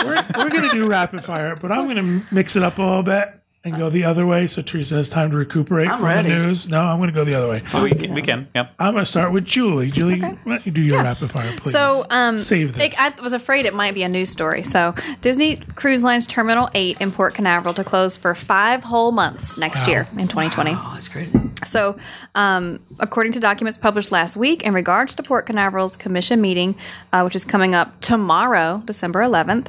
[0.04, 2.82] we're, we're going to do rapid fire, but I'm going to mix it up a
[2.82, 3.41] little bit.
[3.64, 6.30] And go the other way so Teresa has time to recuperate I'm from ready.
[6.30, 6.68] the news?
[6.68, 7.62] No, I'm going to go the other way.
[7.84, 8.48] We can, we can.
[8.56, 8.74] Yep.
[8.80, 9.92] I'm going to start with Julie.
[9.92, 11.72] Julie, why don't you do your rapid fire, please?
[11.72, 12.94] So, um, save this.
[12.94, 14.64] it- I was afraid it might be a news story.
[14.64, 19.58] So, Disney Cruise Lines Terminal 8 in Port Canaveral to close for five whole months
[19.60, 20.72] next year in 2020.
[20.74, 21.40] Oh, that's crazy.
[21.64, 22.00] So,
[22.34, 26.76] um, according to documents published last week in regards to Port Canaveral's commission meeting,
[27.14, 29.68] uh, which is coming up tomorrow, December 11th,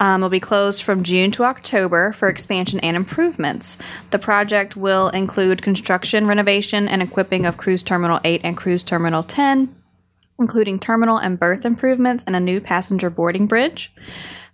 [0.00, 3.76] um, will be closed from June to October for expansion and improvements.
[4.10, 9.22] The project will include construction, renovation, and equipping of Cruise Terminal 8 and Cruise Terminal
[9.22, 9.74] 10,
[10.38, 13.92] including terminal and berth improvements and a new passenger boarding bridge.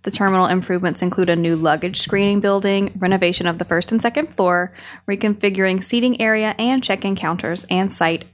[0.03, 4.33] The terminal improvements include a new luggage screening building, renovation of the first and second
[4.35, 4.73] floor,
[5.07, 8.25] reconfiguring seating area and check-in counters and site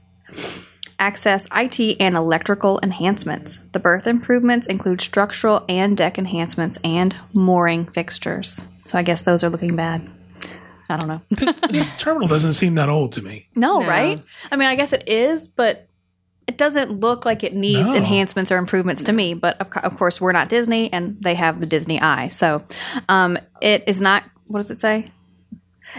[0.98, 3.58] access, IT, and electrical enhancements.
[3.72, 8.66] The berth improvements include structural and deck enhancements and mooring fixtures.
[8.86, 10.08] So I guess those are looking bad.
[10.88, 11.20] I don't know.
[11.30, 13.48] this, this terminal doesn't seem that old to me.
[13.56, 14.22] No, right?
[14.50, 15.88] I mean, I guess it is, but
[16.46, 17.94] it doesn't look like it needs No.
[17.94, 19.32] enhancements or improvements to me.
[19.34, 22.28] But of, co- of course, we're not Disney, and they have the Disney eye.
[22.28, 22.62] So
[23.08, 24.24] um, it is not.
[24.48, 25.10] What does it say?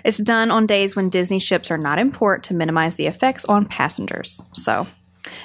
[0.04, 3.46] It's done on days when Disney ships are not in port to minimize the effects
[3.46, 4.42] on passengers.
[4.54, 4.88] So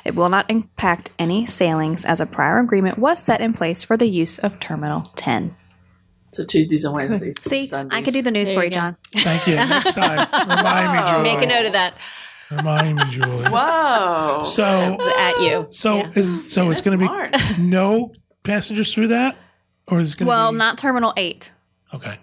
[0.05, 3.97] it will not impact any sailings, as a prior agreement was set in place for
[3.97, 5.55] the use of Terminal 10.
[6.31, 7.41] So Tuesdays and Wednesdays.
[7.41, 7.97] See, Sundays.
[7.99, 8.75] I could do the news There for you you.
[8.75, 8.97] John.
[9.13, 9.55] Thank you.
[9.57, 11.23] Next time, remind me, Julie.
[11.37, 11.95] Make a note of that.
[12.51, 13.45] Remind me, Julie.
[13.51, 14.43] Whoa.
[14.45, 15.67] So, at you.
[15.71, 16.11] so Yeah.
[16.15, 19.37] is so it's going to be no passengers through that,
[19.87, 21.53] or is it going to Well, be not Terminal 8.
[21.95, 22.19] okay?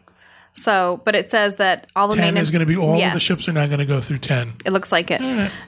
[0.58, 3.14] So, but it says that all the Ten maintenance is going to be all of
[3.14, 4.54] the ships are not going to go through ten.
[4.66, 5.22] It looks like it.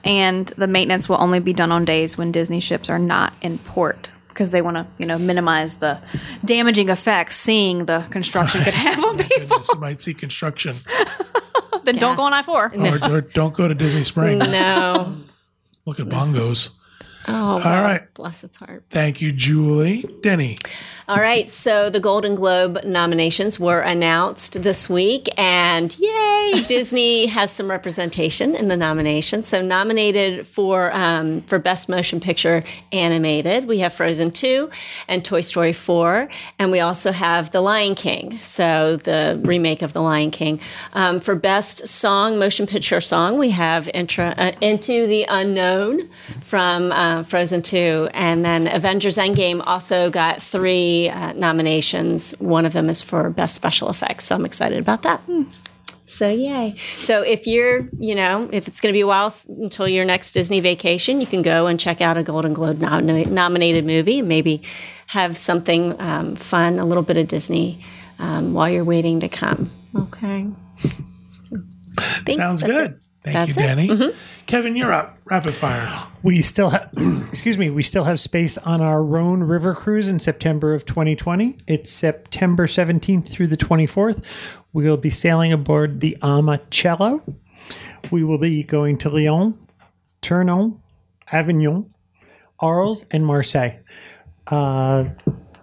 [0.04, 3.58] And the maintenance will only be done on days when Disney ships are not in
[3.60, 6.00] port because they want to, you know, minimize the
[6.46, 9.40] damaging effects seeing the construction could have on people.
[9.40, 10.78] Goodness, you might see construction,
[11.84, 12.72] then don't go on I four.
[12.78, 14.46] or, or don't go to Disney Springs.
[14.52, 15.18] No.
[15.86, 16.70] Look at bongos.
[17.28, 18.14] Oh, All well, right.
[18.14, 18.86] Bless its heart.
[18.90, 20.06] Thank you, Julie.
[20.22, 20.60] Denny.
[21.10, 27.50] All right, so the Golden Globe nominations were announced this week, and yay, Disney has
[27.50, 29.48] some representation in the nominations.
[29.48, 34.70] So nominated for um, for Best Motion Picture Animated, we have Frozen Two
[35.08, 36.28] and Toy Story Four,
[36.60, 40.60] and we also have The Lion King, so the remake of The Lion King.
[40.92, 46.10] Um, for Best Song, Motion Picture Song, we have Intro, uh, Into the Unknown
[46.42, 52.32] from uh, Frozen Two, and then Avengers Endgame also got three uh, nominations.
[52.40, 55.22] One of them is for Best Special Effects, so I'm excited about that.
[56.10, 56.76] So yay!
[56.98, 60.32] So if you're, you know, if it's going to be a while until your next
[60.32, 64.64] Disney vacation, you can go and check out a Golden Globe nom- nominated movie, maybe
[65.08, 67.84] have something um, fun, a little bit of Disney
[68.20, 69.70] um, while you're waiting to come.
[69.96, 70.48] Okay.
[71.98, 72.92] Thanks, Sounds that's good.
[72.92, 73.00] it.
[73.34, 73.68] Thank That's you, it.
[73.68, 74.14] Danny.
[74.46, 75.18] Kevin, you're up.
[75.26, 76.08] Rapid fire.
[76.24, 76.90] We still have,
[77.30, 81.58] excuse me, we still have space on our Rhone River cruise in September of 2020.
[81.68, 84.24] It's September 17th through the 24th.
[84.72, 87.36] We will be sailing aboard the AmaCello.
[88.12, 89.58] We will be going to Lyon,
[90.22, 90.80] Tournon,
[91.30, 91.94] Avignon,
[92.60, 93.80] Arles, and Marseille.
[94.48, 95.06] Uh,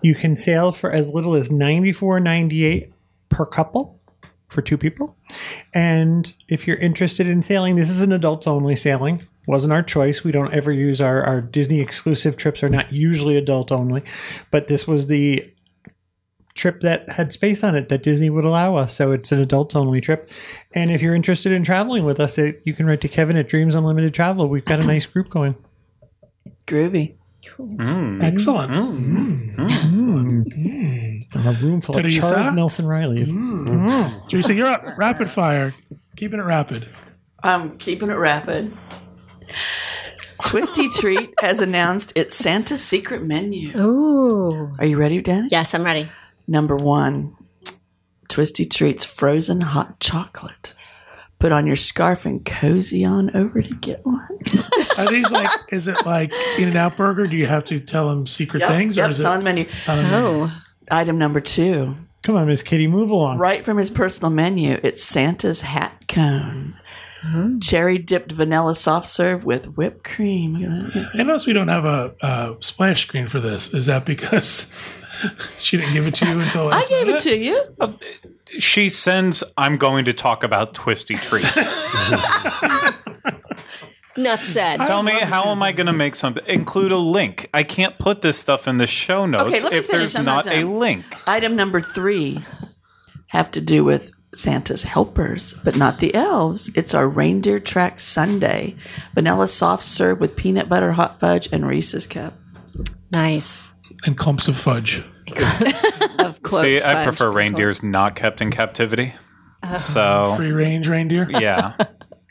[0.03, 2.93] you can sail for as little as 94.98
[3.31, 3.94] per couple
[4.49, 5.17] for two people.
[5.73, 9.27] And if you're interested in sailing, this is an adults only sailing.
[9.47, 10.25] Wasn't our choice.
[10.25, 14.03] We don't ever use our, our Disney exclusive trips are not usually adult only.
[14.51, 15.51] But this was the
[16.55, 18.95] trip that had space on it that Disney would allow us.
[18.95, 20.31] So it's an adults only trip.
[20.73, 23.75] And if you're interested in traveling with us, you can write to Kevin at Dreams
[23.75, 24.49] Unlimited Travel.
[24.49, 25.57] We've got a nice group going.
[26.67, 27.17] Groovy.
[27.59, 28.23] Mm.
[28.23, 28.73] Excellent.
[28.73, 29.57] Mm.
[29.57, 31.47] Mm.
[31.47, 32.21] A room full of Teresa?
[32.21, 33.33] Charles Nelson Reilly's.
[34.29, 34.85] Teresa, you're up.
[34.97, 35.75] Rapid fire.
[36.17, 36.89] Keeping it rapid.
[37.43, 38.77] I'm keeping it rapid.
[40.47, 43.79] Twisty Treat has announced its Santa's secret menu.
[43.81, 44.75] Ooh.
[44.79, 45.49] Are you ready, Danny?
[45.51, 46.09] Yes, I'm ready.
[46.47, 47.37] Number one,
[48.29, 50.74] Twisty Treats frozen hot chocolate.
[51.45, 54.27] Put on your scarf and cozy on over to get one.
[54.97, 55.51] Are these like?
[55.69, 57.27] is it like In and Out Burger?
[57.27, 59.39] Do you have to tell them secret things, yep, or is it's on it?
[59.41, 59.67] the menu.
[59.87, 60.63] Oh.
[60.91, 63.37] Item number two, Come on, Miss Kitty, move along.
[63.37, 66.81] right from his personal menu, it's Santa's hat cone.
[67.23, 67.59] Mm-hmm.
[67.59, 70.55] Cherry dipped vanilla soft serve with whipped cream.
[70.55, 71.21] Look at that.
[71.21, 73.75] I notice we don't have a, a splash screen for this.
[73.75, 74.73] Is that because
[75.59, 77.63] she didn't give it to you until I last gave it to you.
[77.79, 77.93] Uh,
[78.59, 81.45] She sends, I'm going to talk about Twisty Treat.
[84.17, 84.77] Enough said.
[84.87, 86.45] Tell me, how am I going to make something?
[86.47, 87.49] Include a link.
[87.53, 90.13] I can't put this stuff in the show notes Okay, let me if finish.
[90.13, 90.79] there's I'm not not a done.
[90.79, 91.05] link.
[91.27, 92.39] Item number three
[93.29, 96.71] have to do with Santa's helpers, but not the elves.
[96.77, 98.75] It's our reindeer track sundae.
[99.15, 102.35] Vanilla soft serve with peanut butter, hot fudge, and Reese's cup.
[103.13, 103.75] Nice.
[104.07, 105.03] And clumps of fudge.
[106.19, 106.63] Of quote.
[106.63, 107.37] See, I prefer quote.
[107.37, 109.15] reindeers not kept in captivity.
[109.77, 111.27] So, Free range reindeer.
[111.31, 111.77] yeah.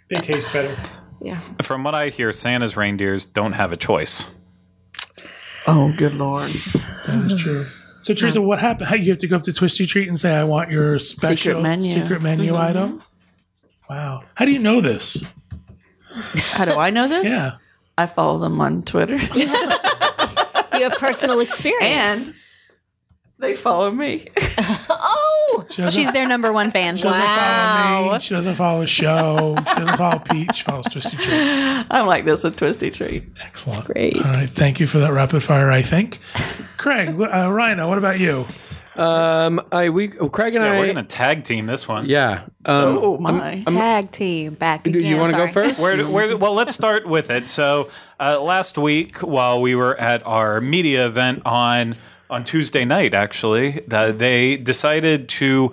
[0.10, 0.78] They taste better.
[1.22, 1.40] Yeah.
[1.64, 4.34] From what I hear, Santa's reindeers don't have a choice.
[5.66, 6.50] Oh, good lord!
[7.08, 7.66] That is true.
[8.02, 8.90] So Teresa, what happened?
[8.90, 11.38] How you have to go up to Twisty Treat and say, "I want your special
[11.38, 11.94] Secret menu.
[11.94, 12.62] secret menu mm-hmm.
[12.62, 13.04] item."
[13.90, 14.24] Wow.
[14.36, 15.24] How do you know this?
[16.36, 17.30] How do I know this?
[17.30, 17.58] Yeah.
[17.98, 19.48] I follow them on Twitter, You
[20.90, 22.28] have personal experience.
[22.28, 22.36] and
[23.40, 24.30] they follow me.
[24.90, 26.98] oh, She She's their number one fan.
[26.98, 28.14] she doesn't follow Wow.
[28.14, 28.20] me.
[28.22, 29.56] She doesn't follow the show.
[29.58, 30.56] She doesn't follow Pete.
[30.56, 31.28] She follows Twisty Treat.
[31.92, 33.24] I'm like this with Twisty Treat.
[33.42, 33.86] Excellent.
[33.86, 34.16] great.
[34.18, 34.50] All right.
[34.50, 35.72] Thank you for that rapid fire.
[35.72, 36.20] I think.
[36.78, 38.46] Craig, wh- uh, Rhino, what about you?
[38.96, 40.78] Um, I we oh, Craig and Yeah, I.
[40.80, 42.06] we're going to tag team this one.
[42.06, 42.46] yeah.
[42.66, 43.64] Um, Oh my!
[43.68, 45.04] Tag team back do again.
[45.04, 45.80] you want to go first?
[45.80, 47.48] Where, where, well, let's start with it.
[47.48, 51.96] So, uh, last week, while we were at our media event on
[52.30, 55.72] on Tuesday night, actually, that they decided to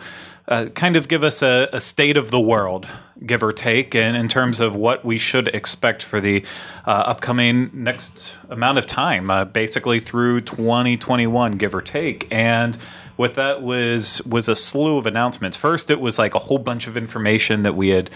[0.48, 2.88] uh, kind of give us a, a state of the world,
[3.24, 6.44] give or take, in, in terms of what we should expect for the
[6.86, 12.76] uh, upcoming next amount of time, uh, basically through 2021, give or take, and
[13.20, 15.54] what that was was a slew of announcements.
[15.54, 18.08] First, it was like a whole bunch of information that we had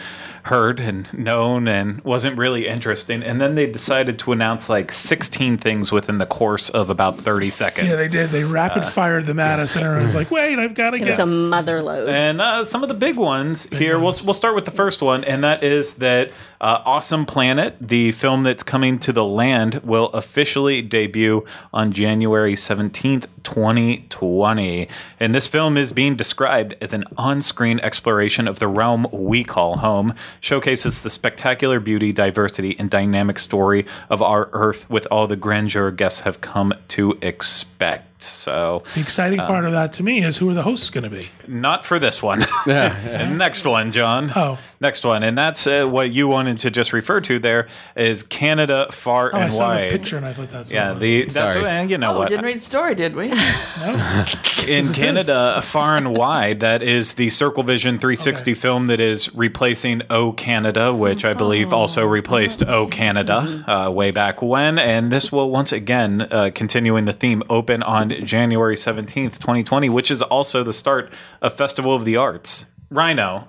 [0.45, 5.59] heard and known and wasn't really interesting, and then they decided to announce like 16
[5.59, 7.89] things within the course of about 30 seconds.
[7.89, 8.31] Yeah, they did.
[8.31, 11.01] They rapid fired them at us, and I was like, "Wait, I've got to It
[11.01, 12.09] get." was a mother load.
[12.09, 14.21] And uh, some of the big ones here, ones.
[14.21, 16.31] We'll, we'll start with the first one, and that is that
[16.61, 22.55] uh, Awesome Planet, the film that's coming to the land, will officially debut on January
[22.55, 24.89] 17th, 2020.
[25.21, 29.45] And this film is being described as an on screen exploration of the realm we
[29.45, 35.27] call home, showcases the spectacular beauty, diversity, and dynamic story of our Earth with all
[35.27, 38.14] the grandeur guests have come to expect.
[38.25, 41.11] So, the exciting part of that to me is who are the hosts going to
[41.11, 41.29] be?
[41.47, 42.45] not for this one.
[42.67, 44.33] Next one, John.
[44.35, 44.59] Oh.
[44.81, 45.23] Next one.
[45.23, 49.39] And that's uh, what you wanted to just refer to there is Canada far Oh,
[49.39, 49.91] I and saw wide.
[49.91, 51.67] the picture, and I thought that's what Yeah, the that's Sorry.
[51.67, 53.31] uh, you know Oh, we what didn't read the story, did we?
[54.67, 58.59] in Canada, far and wide, that is the Circle Vision 360 Okay.
[58.61, 64.11] film that is replacing O Canada, which I believe also replaced O Canada uh, way
[64.11, 64.79] back when.
[64.79, 70.11] And this will once again, uh, continuing the theme, open on January 17th, 2020, which
[70.11, 72.67] is also the start of Festival of the Arts.
[72.91, 73.49] Rhino,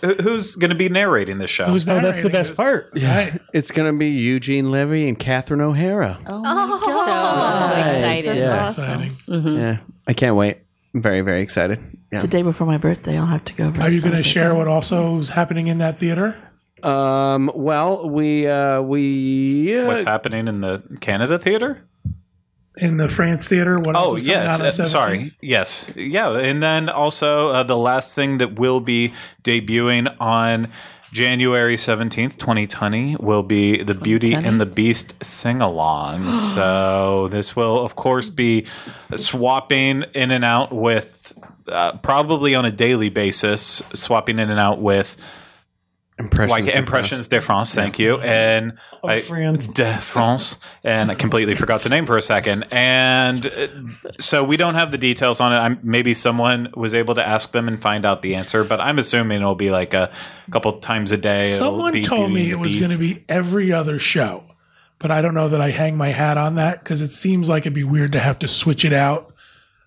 [0.00, 1.66] who's going to be narrating this show?
[1.66, 2.56] Who's Oh, that's the best this?
[2.56, 2.90] part.
[2.94, 3.40] Right.
[3.52, 6.18] It's gonna be Eugene Levy and Catherine O'Hara.
[6.26, 8.36] Oh, so excited.
[8.36, 8.68] Yeah.
[8.68, 9.16] Exciting.
[9.26, 10.58] Yeah, I can't wait.
[10.94, 11.80] I'm very very excited.
[12.12, 12.20] Yeah.
[12.20, 13.66] The day before my birthday, I'll have to go.
[13.66, 16.36] over Are you going to share what also is happening in that theater?
[16.82, 17.50] Um.
[17.54, 21.82] Well, we uh we uh, What's happening in the Canada theater?
[22.80, 23.78] In the France theater?
[23.78, 24.88] What else Oh is coming yes, out on uh, 17th?
[24.88, 29.12] sorry, yes, yeah, and then also uh, the last thing that will be
[29.42, 30.70] debuting on
[31.12, 36.34] January seventeenth, twenty twenty, will be the Beauty and the Beast sing along.
[36.54, 38.66] so this will, of course, be
[39.16, 41.32] swapping in and out with.
[41.66, 45.18] Uh, probably on a daily basis, swapping in and out with
[46.18, 46.50] impressions.
[46.50, 47.74] like Impressions de France.
[47.74, 49.68] Thank you, and I- France.
[49.68, 52.64] de France, and I completely forgot the name for a second.
[52.70, 53.66] And uh,
[54.20, 55.56] so we don't have the details on it.
[55.56, 58.98] I'm, maybe someone was able to ask them and find out the answer, but I'm
[58.98, 60.10] assuming it'll be like a
[60.50, 61.44] couple times a day.
[61.50, 64.44] Someone be told me it was going to be every other show,
[64.98, 67.62] but I don't know that I hang my hat on that because it seems like
[67.62, 69.32] it'd be weird to have to switch it out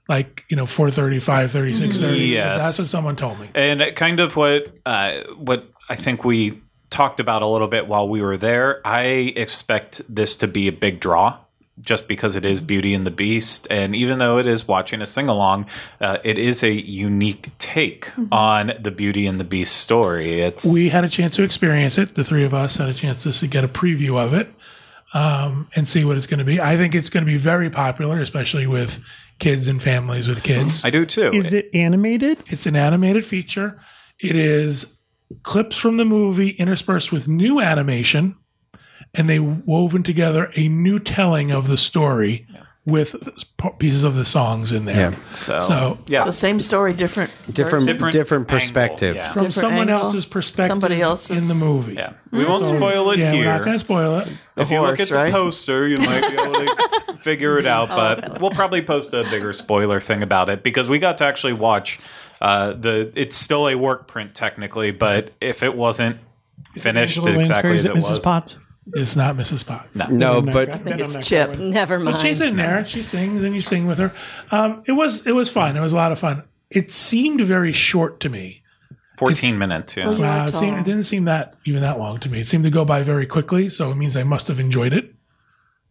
[0.10, 2.30] like, you know, 4.30, 5.30, 6.30.
[2.30, 2.62] Yes.
[2.62, 3.50] That's what someone told me.
[3.56, 8.08] and kind of what uh, what I think we talked about a little bit while
[8.08, 8.80] we were there.
[8.88, 11.40] I expect this to be a big draw.
[11.80, 15.06] Just because it is Beauty and the Beast, and even though it is watching a
[15.06, 15.66] sing along,
[16.00, 20.44] uh, it is a unique take on the Beauty and the Beast story.
[20.44, 22.14] It's We had a chance to experience it.
[22.14, 24.54] The three of us had a chance to get a preview of it
[25.14, 26.62] um, and see what it's going to be.
[26.62, 29.04] I think it's going to be very popular, especially with
[29.40, 30.86] kids and families with kids.
[30.86, 31.32] I do too.
[31.34, 32.44] Is it animated?
[32.48, 33.82] It's an animated feature.
[34.20, 34.98] It is
[35.44, 38.36] clips from the movie interspersed with new animation,
[39.14, 42.48] and they woven together a new telling of the story
[42.84, 43.16] with
[43.78, 45.12] pieces of the songs in there.
[45.12, 45.18] Yeah.
[45.36, 49.16] So, So- yeah, So same story, different Different, Different different, perspective.
[49.16, 49.26] yeah.
[49.34, 51.94] From Different someone angle, else's perspective somebody else's- in the movie.
[51.94, 52.14] yeah.
[52.32, 52.78] We won't hmm.
[52.78, 53.46] spoil it Yeah, here.
[53.46, 54.30] we're not going to spoil it.
[54.58, 55.32] if you look horse, at the right?
[55.32, 57.90] poster, you might be able to figure it Oh, out.
[57.90, 61.54] But we'll probably post a bigger spoiler thing about it because we got to actually
[61.54, 62.00] watch
[62.42, 63.12] uh, the.
[63.16, 66.18] It's still a work print technically, but if it wasn't
[66.76, 68.10] finished Angela exactly Lansbury's as it Mrs.
[68.16, 68.58] was, Potts.
[68.94, 69.66] It's not Mrs.
[69.66, 70.10] Potts.
[70.10, 71.50] No, Then but I think it's Chip.
[71.54, 71.70] going.
[71.72, 72.16] Never mind.
[72.16, 72.84] But she's in there.
[72.86, 74.12] She sings and you sing with her.
[74.50, 75.78] Um, it was it was fun.
[75.78, 76.44] It was a lot of fun.
[76.70, 78.64] It seemed very short to me.
[79.18, 79.96] 14 minutes.
[79.96, 80.06] Yeah.
[80.08, 82.40] Well, you- Wow, it, seemed, it didn't seem that even that long to me.
[82.42, 85.14] It seemed to go by very quickly, so it means I must have enjoyed it.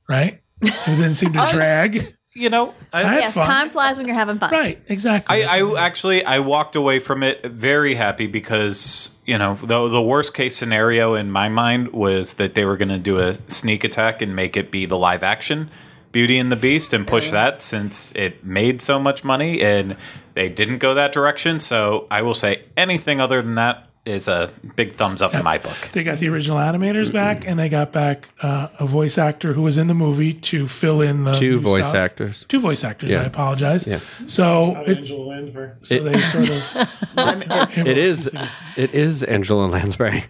[0.09, 0.41] Right?
[0.61, 2.17] It didn't seem to drag.
[2.35, 3.45] You know, I, I Yes, fun.
[3.45, 4.51] time flies when you're having fun.
[4.51, 5.45] Right, exactly.
[5.45, 10.03] I, I actually I walked away from it very happy because you know the the
[10.03, 13.85] worst case scenario in my mind was that they were going to do a sneak
[13.85, 15.71] attack and make it be the live action
[16.13, 17.35] Beauty and the Beast and push mm-hmm.
[17.35, 19.97] that since it made so much money and
[20.35, 21.61] they didn't go that direction.
[21.61, 25.59] So I will say anything other than that is a big thumbs up in my
[25.59, 25.77] book.
[25.93, 29.63] they got the original animators back, and they got back uh, a voice actor who
[29.63, 31.97] was in the movie to fill in the two voice stuff.
[31.97, 32.45] actors.
[32.49, 33.13] Two voice actors.
[33.13, 33.21] Yeah.
[33.23, 33.87] I apologize.
[33.87, 34.01] Yeah.
[34.27, 35.71] So, it, Angela Lansbury.
[35.83, 37.77] so they sort of.
[37.87, 38.35] It is.
[38.77, 40.25] It is Angela Lansbury.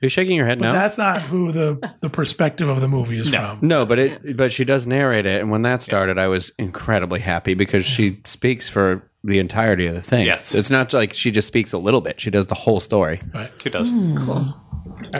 [0.00, 0.72] Are you shaking your head now?
[0.72, 3.58] That's not who the the perspective of the movie is from.
[3.62, 7.18] No, but it but she does narrate it, and when that started, I was incredibly
[7.18, 10.24] happy because she speaks for the entirety of the thing.
[10.24, 10.54] Yes.
[10.54, 13.20] it's not like she just speaks a little bit; she does the whole story.
[13.34, 13.50] Right.
[13.64, 13.90] Who does?
[13.90, 14.24] Hmm.
[14.24, 14.54] Cool.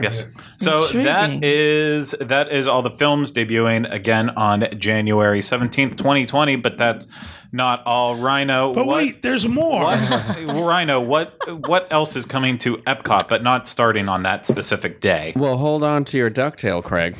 [0.00, 0.30] Yes.
[0.58, 1.04] So Intriguing.
[1.04, 6.54] that is that is all the films debuting again on January seventeenth, twenty twenty.
[6.56, 7.08] But that's
[7.52, 8.16] not all.
[8.16, 8.72] Rhino.
[8.72, 9.82] But what, wait, there's more.
[9.82, 11.00] what- Rhino.
[11.00, 11.34] What
[11.66, 15.32] what else is coming to Epcot, but not starting on that specific day?
[15.36, 17.16] Well, hold on to your ducktail, Craig.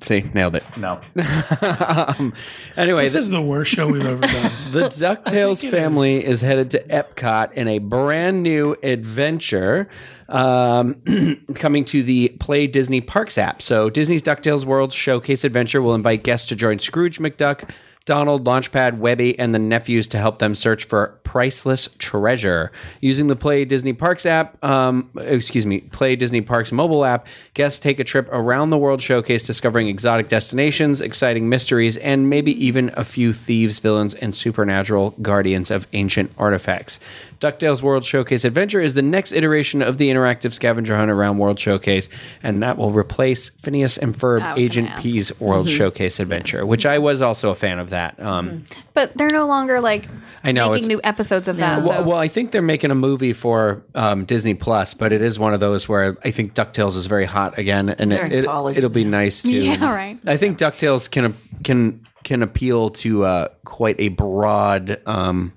[0.00, 0.64] See, nailed it.
[0.76, 1.00] No.
[1.86, 2.32] um,
[2.76, 4.32] anyway, This the, is the worst show we've ever done.
[4.72, 6.40] the DuckTales think it family is.
[6.40, 9.88] headed to Epcot in a brand new adventure.
[10.28, 11.02] Um,
[11.54, 13.60] coming to the Play Disney Parks app.
[13.60, 17.68] So, Disney's DuckTales World Showcase Adventure will invite guests to join Scrooge McDuck,
[18.04, 22.72] Donald, Launchpad, Webby, and the nephews to help them search for priceless treasure.
[23.00, 27.80] Using the Play Disney Parks app, um, excuse me, Play Disney Parks mobile app, guests
[27.80, 32.92] take a trip around the World Showcase, discovering exotic destinations, exciting mysteries, and maybe even
[32.96, 37.00] a few thieves, villains, and supernatural guardians of ancient artifacts.
[37.42, 41.58] DuckTales World Showcase Adventure is the next iteration of the interactive scavenger hunt around World
[41.58, 42.08] Showcase,
[42.40, 45.02] and that will replace Phineas and Ferb Agent gonna ask.
[45.02, 48.18] P's World Showcase Adventure, which I was also a fan of that.
[48.22, 48.64] Um,
[48.94, 50.06] But they're no longer like
[50.44, 51.82] I know, making new episodes of that.
[51.82, 55.20] well, so well, I think they're making a movie for um, Disney Plus, but it
[55.20, 58.32] is one of those where I think DuckTales is very hot again, and They're it,
[58.32, 59.52] in it, college it'll be nice to.
[59.52, 60.18] Yeah, right.
[60.26, 61.34] I think DuckTales can
[61.64, 65.52] can can appeal to uh, quite a broad um,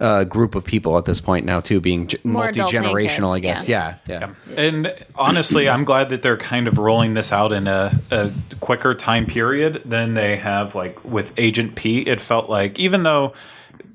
[0.00, 3.32] uh, group of people at this point now, too, being More multi generational.
[3.32, 4.34] I kids, guess, yeah, yeah.
[4.56, 8.94] And honestly, I'm glad that they're kind of rolling this out in a, a quicker
[8.94, 12.00] time period than they have like with Agent P.
[12.00, 13.34] It felt like even though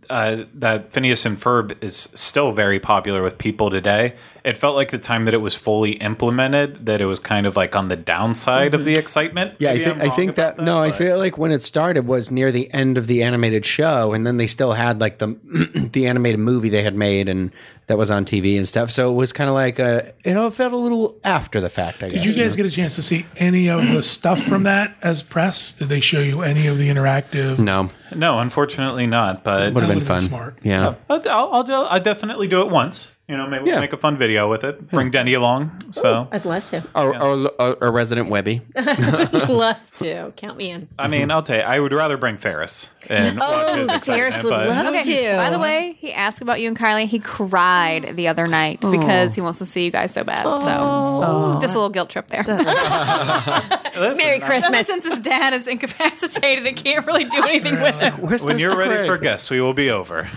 [0.09, 4.15] uh, that Phineas and Ferb is still very popular with people today,
[4.45, 7.55] it felt like the time that it was fully implemented that it was kind of
[7.55, 8.99] like on the downside of the mm-hmm.
[8.99, 9.55] excitement.
[9.57, 11.63] Yeah, I Maybe think I'm I think about that, no, I feel like when it
[11.63, 15.17] started was near the end of the animated show, and then they still had like
[15.17, 15.35] the
[15.93, 17.51] the animated movie they had made and
[17.87, 18.89] that was on TV and stuff.
[18.89, 21.69] So it was kind of like a you know it felt a little after the
[21.69, 22.03] fact.
[22.03, 22.21] I guess.
[22.21, 25.23] Did you guys get a chance to see any of the stuff from that as
[25.23, 25.73] press?
[25.73, 27.57] Did they show you any of the interactive?
[27.57, 29.43] No, No, unfortunately not.
[29.43, 30.19] But would have been fun.
[30.19, 30.59] been smart.
[30.61, 30.95] Yeah.
[31.09, 33.14] I'll, I'll, I'll, do- I'll definitely do it once.
[33.27, 34.87] You know, maybe we'll make a fun video with it.
[34.91, 35.81] Bring Denny along.
[35.91, 36.27] So.
[36.31, 36.85] I'd love to.
[36.93, 38.61] Or, or, or, or resident Webby.
[38.75, 40.31] I'd love to.
[40.35, 40.87] Count me in.
[40.99, 44.35] I mean, I'll tell you, I would rather bring Ferris and oh, watch his Ferris
[44.35, 45.31] excitement, would but- love Okay.
[45.31, 45.37] to.
[45.37, 47.07] By the way, he asked about you and Kylie.
[47.07, 48.91] He cried the other night oh.
[48.91, 50.43] because he wants to see you guys so bad.
[50.59, 51.57] So oh.
[51.59, 52.43] just a little guilt trip there.
[53.95, 54.85] Merry Christmas.
[54.85, 58.13] Since his dad is incapacitated and can't really do anything with him.
[58.43, 60.29] when you're ready for guests, we will be over.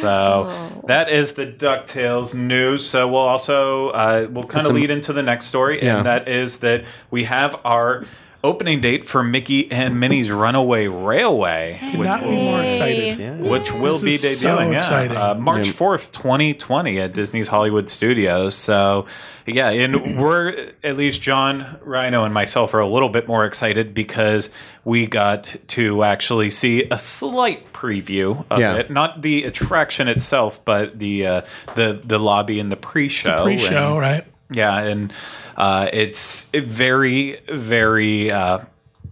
[0.00, 2.86] So that is the DuckTales news.
[2.88, 5.98] So we'll also uh, we'll kind of lead into the next story, Yeah.
[5.98, 8.06] and that is that we have our
[8.44, 13.40] opening date for Mickey and Minnie's Runaway Railway, which Not be will, more excited.
[13.40, 14.72] which will This be is so debuting
[15.12, 18.54] yeah, uh, March fourth, twenty twenty, at Disney's Hollywood Studios.
[18.54, 19.06] So,
[19.46, 23.94] yeah, and we're at least John Rhino and myself are a little bit more excited
[23.94, 24.50] because
[24.84, 28.74] we got to actually see a slight preview of Yeah.
[28.76, 31.40] it, not the attraction itself, but the uh,
[31.76, 33.44] the the lobby and the pre-show.
[33.44, 34.24] Pre-show, And- right?
[34.54, 35.12] Yeah, and
[35.56, 38.30] uh, it's very, very.
[38.30, 38.58] Uh,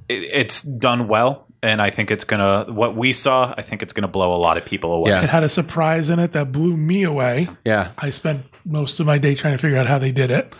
[0.09, 2.67] it, it's done well, and I think it's gonna.
[2.73, 5.11] What we saw, I think it's gonna blow a lot of people away.
[5.11, 5.25] Yeah.
[5.25, 7.49] It had a surprise in it that blew me away.
[7.65, 7.93] Yeah.
[7.99, 10.53] I spent most of my day trying to figure out how they did it.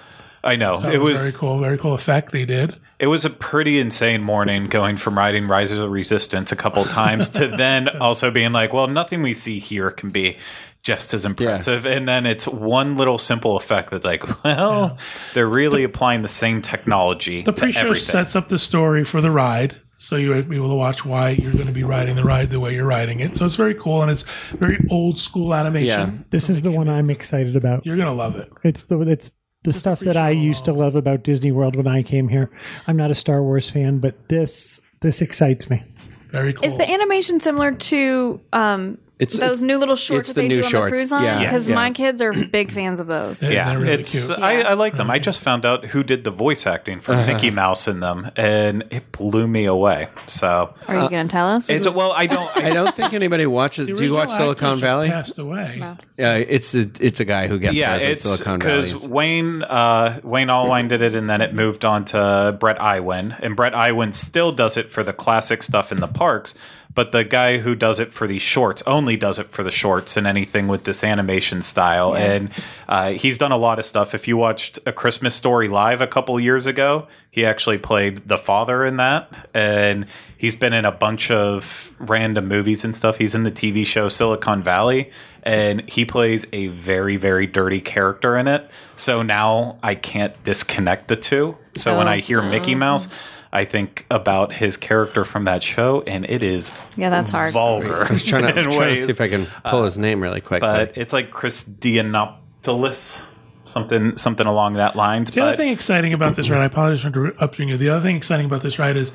[0.43, 2.77] I know That it was, was very cool, very cool effect they did.
[2.99, 7.29] It was a pretty insane morning going from riding Rise of Resistance a couple times
[7.31, 10.39] to then also being like, well, nothing we see here can be
[10.83, 11.87] just as impressive.
[11.87, 14.99] And then it's one little simple effect that's like, well,
[15.35, 19.31] they're really applying the same technology The to pre-show sets up the story for the
[19.31, 22.51] ride, so you'll be able to watch why you're going to be riding the ride
[22.51, 23.37] the way you're riding it.
[23.37, 24.23] So it's very cool, and it's
[24.53, 25.87] very old school animation.
[25.89, 26.23] Yeah.
[26.31, 27.85] This is the one I'm excited about.
[27.85, 28.51] You're going to love it.
[28.65, 29.31] It's the it's
[29.63, 32.51] the stuff that I used to love about Disney World when I came here.
[32.87, 35.85] I'm not a Star Wars fan, but this this excites me.
[36.31, 36.65] Very cool.
[36.65, 40.49] Is the animation similar to um, It's- those new little shorts it's that the they
[40.49, 40.91] new do on shorts.
[40.91, 41.25] the cruise line?
[41.25, 41.41] Yeah.
[41.45, 41.75] Because Yeah.
[41.75, 43.43] my kids are big fans of those.
[43.43, 44.39] Yeah, yeah, they're really it's cute.
[44.39, 45.11] I, I like them.
[45.11, 48.85] I just found out who did the voice acting for Mickey Mouse in them, and
[48.91, 50.09] it blew me away.
[50.27, 51.69] So Are you going to tell us?
[51.69, 52.57] it's well, I don't.
[52.57, 53.87] I don't think anybody watches.
[53.89, 55.09] The Do you original watch Silicon just Valley?
[55.09, 55.83] Passed away.
[56.17, 58.83] Yeah, it's a it's a guy who gets yeah, it's Silicon Valley.
[58.93, 63.35] because Wayne uh, Wayne Allwine did it, and then it moved on to Bret Iwan,
[63.41, 66.55] and Bret Iwan still does it for the classic stuff in the parks.
[66.93, 70.17] But the guy who does it for the shorts only does it for the shorts
[70.17, 72.17] and anything with this animation style.
[72.17, 72.51] And
[72.89, 74.13] uh, he's done a lot of stuff.
[74.13, 78.37] If you watched A Christmas Story live a couple years ago, he actually played the
[78.37, 79.49] father in that.
[79.55, 83.19] And he's been in a bunch of random movies and stuff.
[83.19, 85.13] He's in the TV show Silicon Valley,
[85.45, 88.69] and he plays a very, very dirty character in it.
[88.97, 91.57] So now I can't disconnect the two.
[91.77, 93.07] So when I hear Mickey Mouse,
[93.53, 97.53] I think about his character from that show, and it is yeah, that's hard.
[97.53, 98.05] vulgar.
[98.05, 100.01] I was trying to, I was trying to see if I can pull his uh,
[100.01, 100.61] name really quick.
[100.61, 103.25] but it's like Chris Dianopoulos,
[103.65, 105.33] something something along that lines.
[105.33, 107.77] The other thing exciting about this ride, I apologize for interrupting you.
[107.77, 109.13] The other thing exciting about this ride is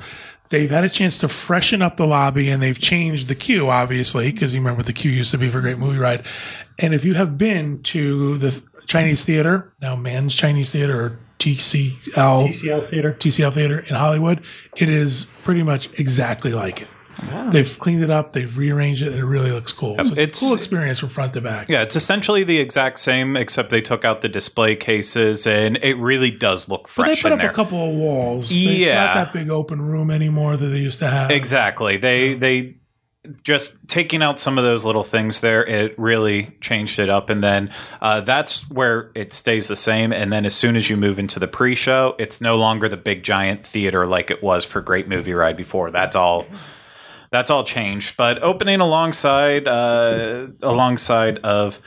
[0.50, 4.30] they've had a chance to freshen up the lobby and they've changed the queue, obviously,
[4.32, 6.24] because you remember the queue used to be for a Great Movie Ride.
[6.78, 11.18] And if you have been to the Chinese Theater, now Mann's Chinese Theater or
[11.54, 13.16] TCL, TCL Theater.
[13.18, 14.42] TCL Theater in Hollywood,
[14.76, 16.88] it is pretty much exactly like it.
[17.50, 19.94] They've cleaned it up, they've rearranged it, and it really looks cool.
[19.94, 21.66] So it's, it's- a cool experience from front to back.
[21.70, 25.94] yeah, it's essentially the exact same, except they took out the display cases, and it
[25.96, 27.50] really does look But they fresh put in up there.
[27.50, 28.50] a couple of walls.
[28.50, 29.02] They've Yeah.
[29.02, 31.30] not that big open room anymore that they used to have.
[31.30, 31.96] Exactly.
[31.96, 32.74] They they
[33.42, 35.64] just taking out some of those little things there.
[35.64, 40.12] It really changed it up, and then uh, that's where it stays the same.
[40.12, 43.22] And then as soon as you move into the pre-show, it's no longer the big
[43.22, 45.90] giant theater like it was for Great Movie Ride before.
[45.90, 46.46] That's all.
[47.30, 48.16] That's all changed.
[48.16, 51.80] But opening alongside uh, alongside of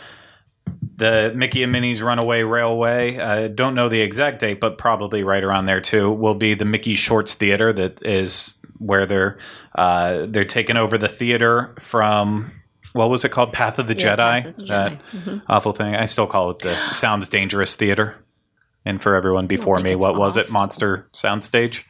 [0.96, 3.18] the Mickey and Minnie's Runaway Railway.
[3.18, 6.12] I don't know the exact date, but probably right around there too.
[6.12, 9.38] Will be the Mickey Shorts Theater that is where they're
[9.76, 12.52] uh, they're taking over the theater from.
[12.94, 13.54] What was it called?
[13.54, 14.46] Path of the Yeah, Jedi.
[14.48, 15.42] Of the That Jedi.
[15.48, 15.96] awful thing.
[15.96, 18.16] I still call it the Sounds Dangerous Theater.
[18.84, 20.50] And for everyone before me, it's what was it?
[20.50, 21.84] Monster Soundstage.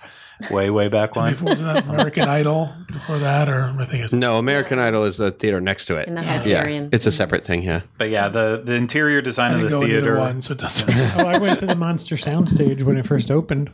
[0.51, 1.33] Way way back when.
[1.33, 5.17] Before was that American Idol before that, or I think it's no, American Idol is
[5.17, 6.07] the theater next to it.
[6.07, 7.61] In the yeah, it's a separate thing.
[7.63, 10.13] Yeah, But yeah, the the interior design I of didn't the go theater.
[10.15, 10.89] either one, so it doesn't.
[11.17, 13.69] Oh, I went to the Monster Soundstage when it first opened.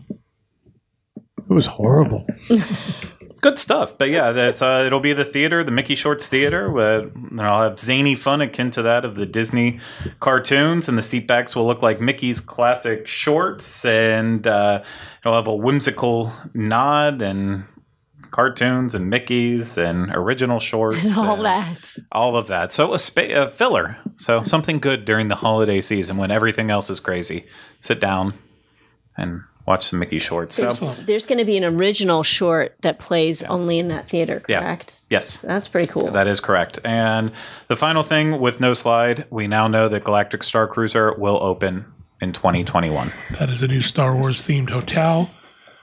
[1.49, 2.25] It was horrible.
[3.41, 3.97] good stuff.
[3.97, 6.71] But yeah, that's uh, it'll be the theater, the Mickey Shorts Theater.
[6.71, 9.79] Where I'll have zany fun akin to that of the Disney
[10.19, 14.83] cartoons, and the seatbacks will look like Mickey's classic shorts, and uh,
[15.21, 17.65] it'll have a whimsical nod and
[18.31, 21.95] cartoons and Mickey's and original shorts And all and that.
[22.11, 22.73] all of that.
[22.73, 23.95] So a, spa- a filler.
[24.17, 27.45] So something good during the holiday season when everything else is crazy.
[27.79, 28.33] Sit down
[29.15, 30.55] and watch the Mickey shorts.
[30.55, 34.43] So There's, there's going to be an original short that plays only in that theater,
[34.47, 34.59] Yeah.
[34.59, 34.97] correct?
[35.09, 36.11] yes, That's pretty cool.
[36.11, 36.79] That is correct.
[36.83, 37.31] And
[37.67, 41.85] the final thing with no slide, we now know that Galactic Star Cruiser will open
[42.21, 43.11] in 2021.
[43.39, 45.27] that is a new Star Wars themed hotel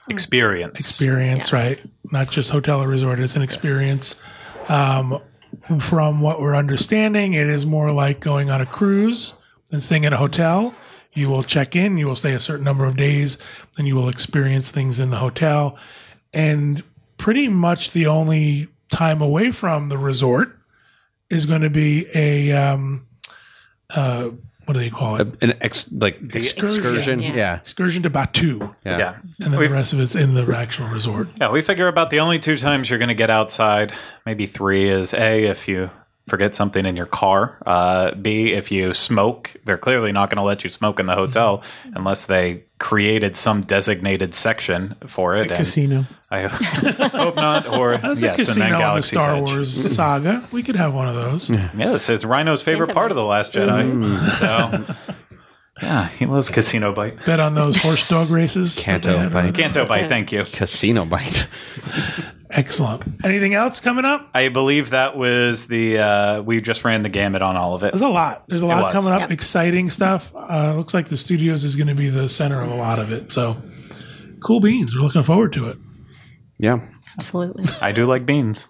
[0.09, 0.79] Experience.
[0.79, 1.79] experience, right?
[2.11, 4.21] Not just hotel or resort; it's an experience.
[4.67, 5.21] Um,
[5.79, 9.33] from what we're understanding, it is more like going on a cruise
[9.69, 10.75] than staying at a hotel.
[11.13, 13.37] You will check in, you will stay a certain number of days,
[13.77, 15.77] then you will experience things in the hotel.
[16.33, 16.83] And
[17.17, 20.57] pretty much the only time away from the resort
[21.29, 23.05] is going to be a, um,
[23.91, 24.29] uh,
[24.65, 25.27] what do they call it?
[25.43, 27.19] an ex like excursion.
[27.19, 27.33] yeah.
[27.35, 28.73] Yeah, Excursion to Batuu.
[28.85, 28.97] yeah.
[28.97, 29.15] Yeah.
[29.41, 31.27] And then We- the rest of it's in the actual resort.
[31.39, 33.93] Yeah, we figure about the only two times you're going to get outside,
[34.25, 35.89] maybe three, is A, if you
[36.27, 37.57] forget something in your car.
[37.65, 41.15] Uh, B, if you smoke, they're clearly not going to let you smoke in the
[41.15, 41.61] hotel
[41.93, 45.47] unless they created some designated section for it.
[45.47, 46.05] and Casino.
[46.31, 47.67] I hope not.
[47.67, 49.49] Or There's yes, a and then casino in the Star Edge.
[49.49, 50.47] Wars saga.
[50.51, 51.49] We could have one of those.
[51.49, 54.17] Yeah, Yes, it's Rhino's favorite Canto part of the Last Jedi.
[54.39, 54.95] So,
[55.81, 57.23] yeah, he loves Casino Bite.
[57.25, 58.75] Bet on those horse dog races.
[58.75, 59.29] that Canto.
[59.29, 59.53] Bight.
[59.53, 60.43] Canto Bight, thank you.
[60.45, 61.45] Casino bite.
[62.55, 63.03] Excellent.
[63.25, 64.29] Anything else coming up?
[64.33, 67.93] I believe that was the uh, we just ran the gamut on all of it.
[67.93, 68.43] There's a lot.
[68.47, 69.21] There's a lot coming up.
[69.21, 69.31] Yep.
[69.31, 70.31] Exciting stuff.
[70.35, 73.11] Uh, looks like the studios is going to be the center of a lot of
[73.11, 73.31] it.
[73.31, 73.57] So,
[74.43, 74.95] cool beans.
[74.95, 75.77] We're looking forward to it.
[76.59, 76.87] Yeah.
[77.15, 77.65] Absolutely.
[77.79, 78.67] I do like beans.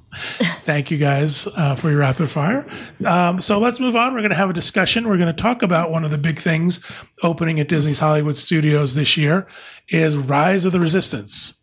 [0.66, 2.66] Thank you guys uh, for your rapid fire.
[3.06, 4.14] Um, so let's move on.
[4.14, 5.08] We're going to have a discussion.
[5.08, 6.86] We're going to talk about one of the big things
[7.22, 9.48] opening at Disney's Hollywood Studios this year
[9.88, 11.63] is Rise of the Resistance.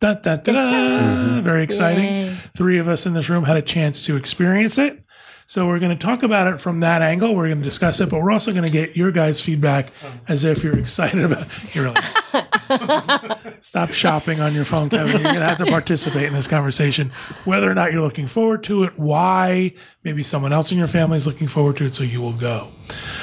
[0.00, 1.44] Dun, dun, dun.
[1.44, 2.04] Very exciting.
[2.04, 2.36] Yay.
[2.56, 5.04] Three of us in this room had a chance to experience it.
[5.50, 7.34] So we're going to talk about it from that angle.
[7.34, 9.92] We're going to discuss it, but we're also going to get your guys' feedback
[10.28, 11.48] as if you're excited about.
[11.74, 15.08] You're really stop shopping on your phone, Kevin.
[15.10, 17.10] You're going to have to participate in this conversation,
[17.44, 19.74] whether or not you're looking forward to it, why,
[20.04, 22.68] maybe someone else in your family is looking forward to it, so you will go.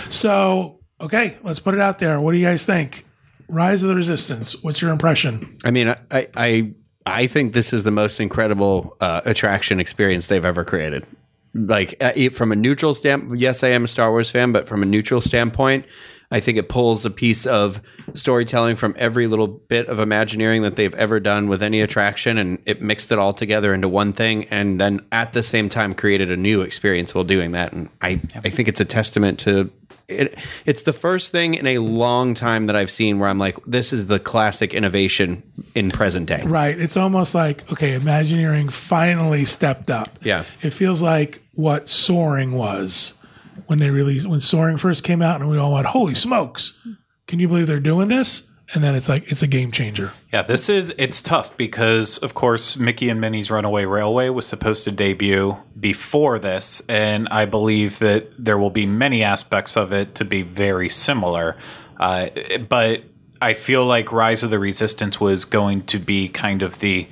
[0.09, 2.19] So, okay, let's put it out there.
[2.19, 3.05] What do you guys think?
[3.49, 4.61] Rise of the Resistance.
[4.63, 5.57] What's your impression?
[5.63, 6.73] I mean, I I
[7.05, 11.05] I think this is the most incredible uh, attraction experience they've ever created.
[11.53, 14.83] Like uh, from a neutral standpoint, yes, I am a Star Wars fan, but from
[14.83, 15.85] a neutral standpoint,
[16.29, 17.81] I think it pulls a piece of
[18.13, 22.59] storytelling from every little bit of Imagineering that they've ever done with any attraction, and
[22.65, 26.29] it mixed it all together into one thing, and then at the same time created
[26.29, 27.71] a new experience while doing that.
[27.71, 29.71] And I I think it's a testament to
[30.07, 33.57] it, it's the first thing in a long time that I've seen where I'm like,
[33.65, 35.43] this is the classic innovation
[35.75, 36.43] in present day.
[36.45, 36.79] Right.
[36.79, 40.17] It's almost like, okay, Imagineering finally stepped up.
[40.21, 40.45] Yeah.
[40.61, 43.19] It feels like what Soaring was
[43.65, 46.79] when they released, when Soaring first came out and we all went, holy smokes,
[47.27, 48.49] can you believe they're doing this?
[48.73, 50.11] And then it's like, it's a game changer.
[50.33, 54.83] Yeah, this is it's tough because of course Mickey and Minnie's Runaway Railway was supposed
[54.83, 60.15] to debut before this, and I believe that there will be many aspects of it
[60.15, 61.55] to be very similar.
[61.97, 62.27] Uh,
[62.67, 63.03] but
[63.41, 67.07] I feel like Rise of the Resistance was going to be kind of the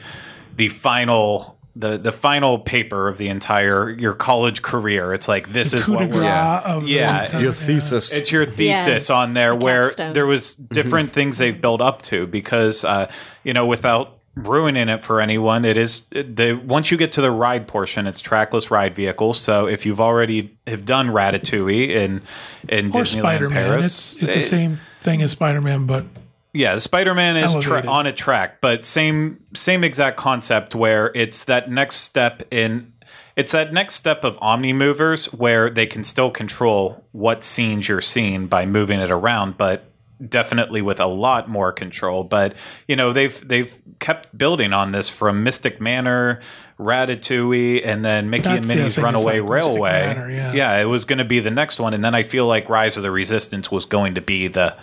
[0.58, 5.14] the final the the final paper of the entire your college career.
[5.14, 8.14] It's like this is what we're yeah, of Yeah, Your thesis.
[8.14, 10.14] it's your thesis Yes, on there the where capstone.
[10.14, 13.12] there was different things they've built up to because uh,
[13.44, 17.32] you know without ruining it for anyone it is the once you get to the
[17.32, 22.22] ride portion it's trackless ride vehicles so if you've already have done ratatouille in
[22.68, 23.64] in Or Disneyland Spider Man.
[23.66, 26.06] Paris It's, it's the same thing as Spider Man, but
[26.56, 31.70] yeah, Spider-Man is tra- on a track, but same same exact concept where it's that
[31.70, 32.94] next step in
[33.36, 38.48] it's that next step of Omnimovers where they can still control what scenes you're seeing
[38.48, 39.92] by moving it around, but
[40.26, 42.24] definitely with a lot more control.
[42.24, 42.56] But
[42.88, 46.40] you know they've they've kept building on this from Mystic Manor,
[46.80, 49.92] Ratatouille, and then Mickey and That's the Minnie's Runaway like Railway.
[49.92, 50.54] Manor, yeah.
[50.80, 53.04] it was going to be the next one, and then I feel like Rise of
[53.04, 54.78] the Resistance was going to be the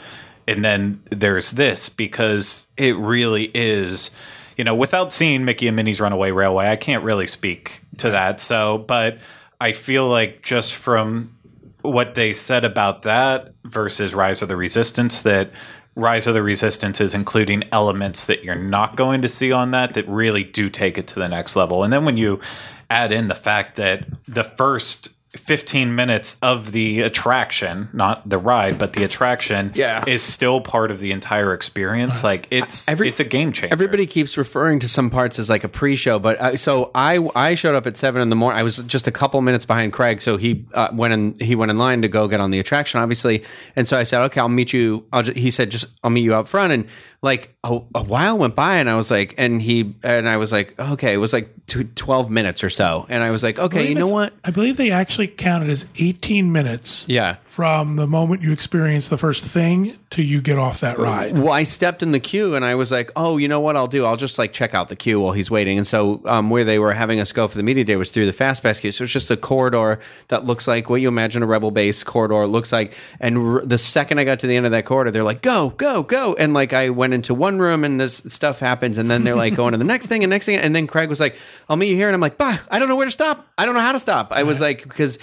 [0.46, 4.10] and then there's this because it really is
[4.56, 8.40] you know without seeing mickey and minnie's runaway railway i can't really speak to that.
[8.40, 9.18] So but
[9.60, 11.36] i feel like just from
[11.82, 15.50] what they said about that versus rise of the resistance that
[15.94, 19.94] rise of the resistance is including elements that you're not going to see on that
[19.94, 21.84] that really do take it to the next level.
[21.84, 22.40] And then when you
[22.88, 28.78] add in the fact that the first 15 minutes of the attraction, not the ride,
[28.78, 30.04] but the attraction Yeah.
[30.06, 32.22] is still part of the entire experience.
[32.22, 33.72] Like it's Every- it's a game changer.
[33.72, 37.54] Everybody keeps referring to some parts as like a pre-show, but uh, so I I
[37.54, 38.58] showed up at seven in the morning.
[38.60, 41.34] I was just a couple minutes behind Craig, so he uh, went in.
[41.40, 43.42] He went in line to go get on the attraction, obviously,
[43.74, 46.34] and so I said, "Okay, I'll meet you." I'll he said, "Just I'll meet you
[46.34, 46.86] out front." And
[47.22, 50.50] like a, a while went by, and I was like, and he and I was
[50.50, 53.88] like, "Okay," it was like tw- twelve minutes or so, and I was like, "Okay,
[53.88, 57.36] you know what?" I believe they actually counted as 18 minutes Yeah.
[57.52, 61.38] From the moment you experience the first thing to you get off that ride.
[61.38, 63.88] Well, I stepped in the queue and I was like, oh, you know what I'll
[63.88, 64.06] do?
[64.06, 65.76] I'll just like check out the queue while he's waiting.
[65.76, 68.24] And so, um, where they were having us go for the media day was through
[68.24, 68.90] the fast pass queue.
[68.90, 72.46] So it's just a corridor that looks like what you imagine a rebel base corridor
[72.46, 72.94] looks like.
[73.20, 75.74] And r- the second I got to the end of that corridor, they're like, go,
[75.76, 76.32] go, go.
[76.32, 78.96] And like I went into one room and this stuff happens.
[78.96, 80.56] And then they're like going to the next thing and next thing.
[80.56, 81.36] And then Craig was like,
[81.68, 82.08] I'll meet you here.
[82.08, 83.46] And I'm like, bah, I don't know where to stop.
[83.58, 84.32] I don't know how to stop.
[84.32, 85.18] I was like, because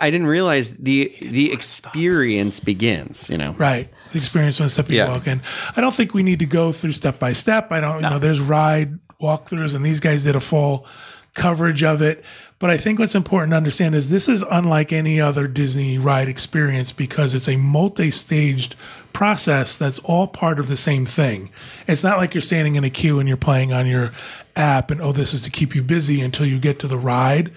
[0.00, 3.52] I didn't realize the the experience begins, you know.
[3.58, 3.90] Right.
[4.12, 5.08] The experience when step you Yeah.
[5.08, 5.42] walk in.
[5.76, 7.70] I don't think we need to go through step by step.
[7.70, 10.86] I don't, you know, there's ride walkthroughs and these guys did a full
[11.34, 12.24] coverage of it.
[12.58, 16.28] But I think what's important to understand is this is unlike any other Disney ride
[16.28, 18.76] experience because it's a multi-staged
[19.12, 21.50] process that's all part of the same thing.
[21.86, 24.12] It's not like you're standing in a queue and you're playing on your
[24.56, 27.52] app and oh this is to keep you busy until you get to the ride.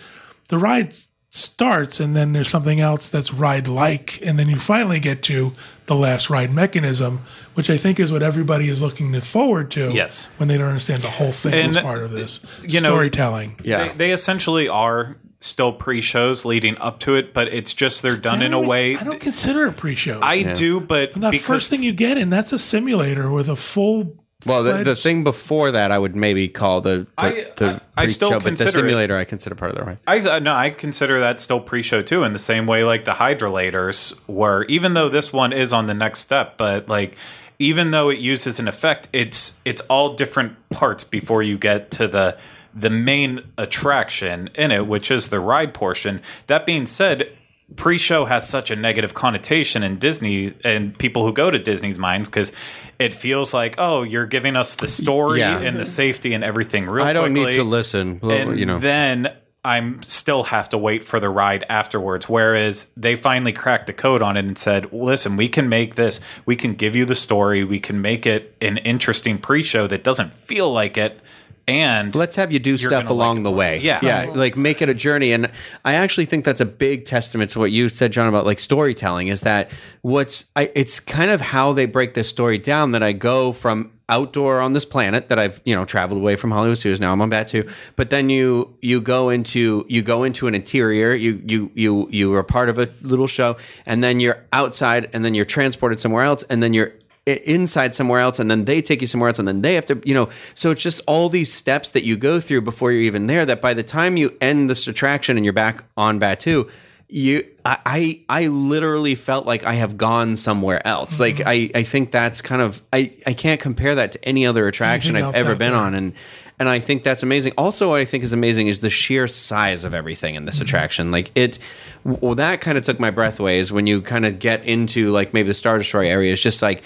[0.49, 0.97] The ride
[1.37, 5.53] starts and then there's something else that's ride like and then you finally get to
[5.85, 7.21] the last ride mechanism
[7.53, 10.29] which i think is what everybody is looking forward to Yes.
[10.37, 13.59] when they don't understand the whole thing And, as part of this you know, storytelling
[13.63, 13.89] Yeah.
[13.89, 18.41] They, they essentially are still pre-shows leading up to it, but it's just they're done
[18.41, 18.97] in a way.
[18.97, 22.29] i don't consider it pre-shows I do, but the because first thing you get in
[22.31, 24.15] that's a simulator with a full
[24.45, 28.03] Well, the, the thing before that, I would maybe call the the, I- the I-
[28.03, 29.97] I still pre-show, but the consider it- simulator I consider part of the ride.
[30.05, 32.23] I no, I consider that still pre-show too.
[32.23, 35.95] In the same way, like the hydrolators were, even though this one is on the
[35.95, 37.15] next step, but like
[37.57, 42.07] even though it uses an effect, it's it's all different parts before you get to
[42.07, 42.37] the
[42.75, 46.21] the main attraction in it, which is the ride portion.
[46.45, 47.31] That being said.
[47.75, 52.29] Pre-show has such a negative connotation in Disney and people who go to Disney's minds
[52.29, 52.53] because
[52.97, 55.59] it feels like, oh, you're giving us the story Yeah.
[55.59, 58.19] and the safety and everything real I don't quickly need to listen.
[58.23, 59.33] And you know, then
[59.65, 62.29] I'm still have to wait for the ride afterwards.
[62.29, 66.21] Whereas they finally cracked the code on it and said, "Listen, we can make this.
[66.45, 67.65] We can give you the story.
[67.65, 71.19] We can make it an interesting pre-show that doesn't feel like it."
[71.67, 73.79] And let's have you do stuff gonna like along the way.
[73.79, 73.99] Yeah.
[74.01, 75.33] yeah, like make it a journey.
[75.33, 75.51] And
[75.83, 79.27] I actually think that's a big testament to what you said, John, about like storytelling.
[79.27, 79.69] Is that
[80.01, 82.91] what's I, it's kind of how they break this story down.
[82.91, 86.51] That I go from outdoor on this planet that I've you know traveled away from
[86.51, 87.01] Hollywood Studios.
[87.01, 91.13] Now I'm on Batuu, but then you you go into you go into an interior.
[91.13, 95.25] You you you you are part of a little show, and then you're outside, and
[95.25, 98.81] then you're transported somewhere else, and then you're i- inside somewhere else and then they
[98.81, 101.29] take you somewhere else and then they have to you know so it's just all
[101.29, 104.35] these steps that you go through before you're even there that by the time you
[104.41, 106.69] end this attraction and you're back on Batuu
[107.09, 111.19] you I, I I literally felt like I have gone somewhere else.
[111.19, 114.67] Like I, I think that's kind of I, I can't compare that to any other
[114.67, 115.79] attraction I've ever been there.
[115.79, 116.13] on and
[116.59, 117.53] and I think that's amazing.
[117.57, 121.11] Also, what I think is amazing is the sheer size of everything in this attraction.
[121.11, 121.59] Like it,
[122.03, 123.59] well, that kind of took my breath away.
[123.59, 126.33] Is when you kind of get into like maybe the Star Destroyer area.
[126.33, 126.83] It's just like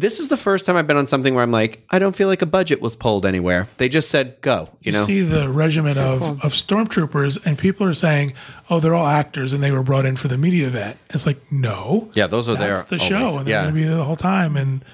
[0.00, 2.28] this is the first time I've been on something where I'm like, I don't feel
[2.28, 3.68] like a budget was pulled anywhere.
[3.76, 4.68] They just said go.
[4.80, 8.34] You know, see the regiment of, of stormtroopers and people are saying
[8.70, 11.38] oh they're all actors and they were brought in for the media event it's like
[11.52, 13.36] no Yeah, those are that's there the show always.
[13.38, 13.62] and they're Yeah.
[13.62, 14.84] going to be there the whole time and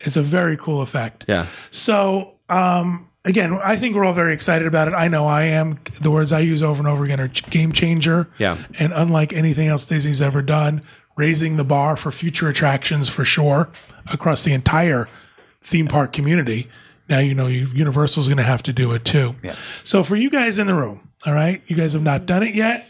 [0.00, 1.46] it's a very cool effect Yeah.
[1.70, 5.78] so um again i think we're all very excited about it i know i am
[6.00, 8.56] the words i use over and over again are ch- game changer Yeah.
[8.78, 10.82] and unlike anything else disney's ever done
[11.16, 13.68] raising the bar for future attractions for sure
[14.12, 15.08] across the entire
[15.62, 16.68] theme park community.
[17.08, 19.34] Now you know you, Universal's going to have to do it too.
[19.84, 22.54] So for you guys in the room, all right, you guys have not done it
[22.54, 22.86] yet.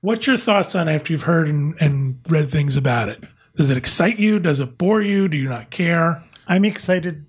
[0.00, 3.24] What's your thoughts on after you've heard and, and read things about it?
[3.56, 4.38] Does it excite you?
[4.38, 5.28] Does it bore you?
[5.28, 6.22] Do you not care?
[6.46, 7.24] I'm excited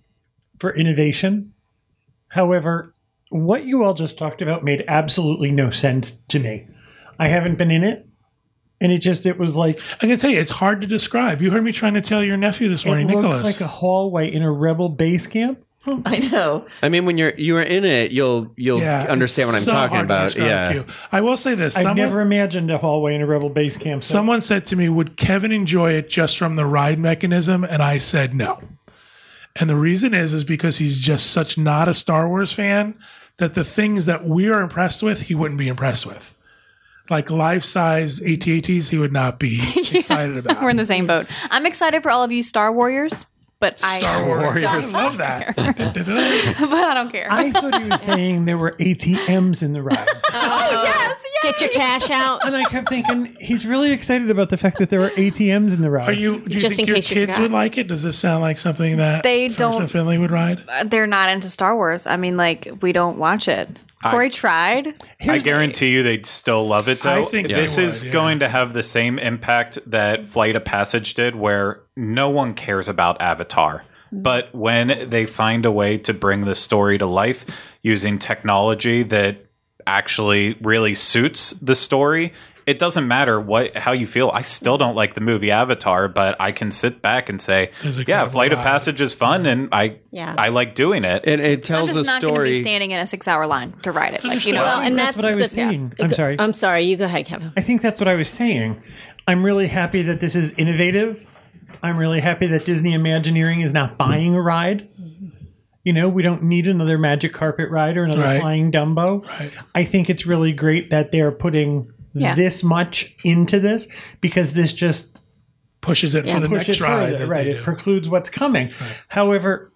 [0.60, 1.54] for innovation.
[2.30, 2.94] However,
[3.30, 6.68] what you all just talked about made absolutely no sense to me.
[7.18, 8.05] I haven't been in it,
[8.86, 11.42] and it just it was like I can tell you, it's hard to describe.
[11.42, 13.44] You heard me trying to tell your nephew this morning, it Nicholas.
[13.44, 15.60] looks like a hallway in a rebel base camp.
[16.06, 16.66] I know.
[16.84, 19.72] I mean, when you're you are in it, you'll you'll yeah, understand what I'm so
[19.72, 20.26] talking hard to about.
[20.26, 20.86] describe Yeah, to you.
[21.12, 24.04] I will say this: I've someone, never imagined a hallway in a rebel base camp.
[24.04, 27.82] So someone said to me, "Would Kevin enjoy it just from the ride mechanism?" And
[27.82, 28.62] I said no.
[29.56, 32.96] And the reason is, is because he's just such not a Star Wars fan
[33.38, 36.35] that the things that we are impressed with, he wouldn't be impressed with.
[37.10, 39.60] Like life size AT-ATs, he would not be
[39.94, 40.62] excited about.
[40.64, 41.28] We're in the same boat.
[41.52, 43.26] I'm excited for all of you Star Warriors,
[43.60, 44.64] but I Star Wars.
[44.64, 45.56] I don't love that.
[45.56, 47.28] but I don't care.
[47.30, 49.98] I thought he was saying there were ATMs in the ride.
[50.34, 51.60] oh yes, yes.
[51.60, 52.44] Get your cash out.
[52.46, 55.82] And I kept thinking he's really excited about the fact that there were ATMs in
[55.82, 56.10] the ride.
[56.10, 56.40] Are you?
[56.42, 57.42] Do you Just think in your case you kids forgot.
[57.44, 57.88] would like it?
[57.88, 60.64] Does this sound like something that They Ferris don't- and Finley would ride?
[60.86, 62.08] They're not into Star Wars.
[62.08, 63.70] I mean, like we don't watch it.
[64.12, 64.96] Corey tried.
[65.22, 67.24] I guarantee you they'd still love it though.
[67.24, 68.12] I think this would, is yeah.
[68.12, 72.88] going to have the same impact that Flight of Passage did where no one cares
[72.88, 73.84] about Avatar.
[74.12, 77.46] But when they find a way to bring the story to life
[77.82, 79.46] using technology that
[79.86, 82.34] actually really suits the story,
[82.66, 84.32] it doesn't matter what how you feel.
[84.34, 87.92] I still don't like the movie Avatar, but I can sit back and say, "Yeah,
[87.92, 88.60] kind of Flight of.
[88.60, 90.34] Passage is fun, and I Yeah.
[90.38, 92.64] I like doing it." and it I'm tells just a not going to be story.
[92.64, 94.24] standing in a six-hour line to ride it.
[94.24, 95.94] Like you know, Well, and that's, that's, what I was the- saying.
[96.00, 96.36] I'm sorry.
[96.40, 96.86] I'm sorry.
[96.86, 97.52] You go ahead, Kevin.
[97.56, 98.82] I think that's what I was saying.
[99.28, 101.26] I'm really happy that this is innovative.
[101.84, 104.88] I'm really happy that Disney Imagineering is not buying a ride.
[105.84, 108.40] You know, we don't need another magic carpet ride or another Right.
[108.42, 109.24] flying Dumbo.
[109.28, 109.52] Right.
[109.76, 112.34] I think it's really great that they're putting Yeah.
[112.36, 113.88] this much into this
[114.22, 115.20] because this just
[115.82, 117.12] Pushes it for the pushes next ride.
[117.12, 117.46] further, right?
[117.46, 117.64] It do.
[117.64, 118.72] precludes what's coming.
[119.08, 119.72] However,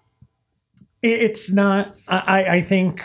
[1.02, 1.94] it's not.
[2.08, 3.00] I, I- I think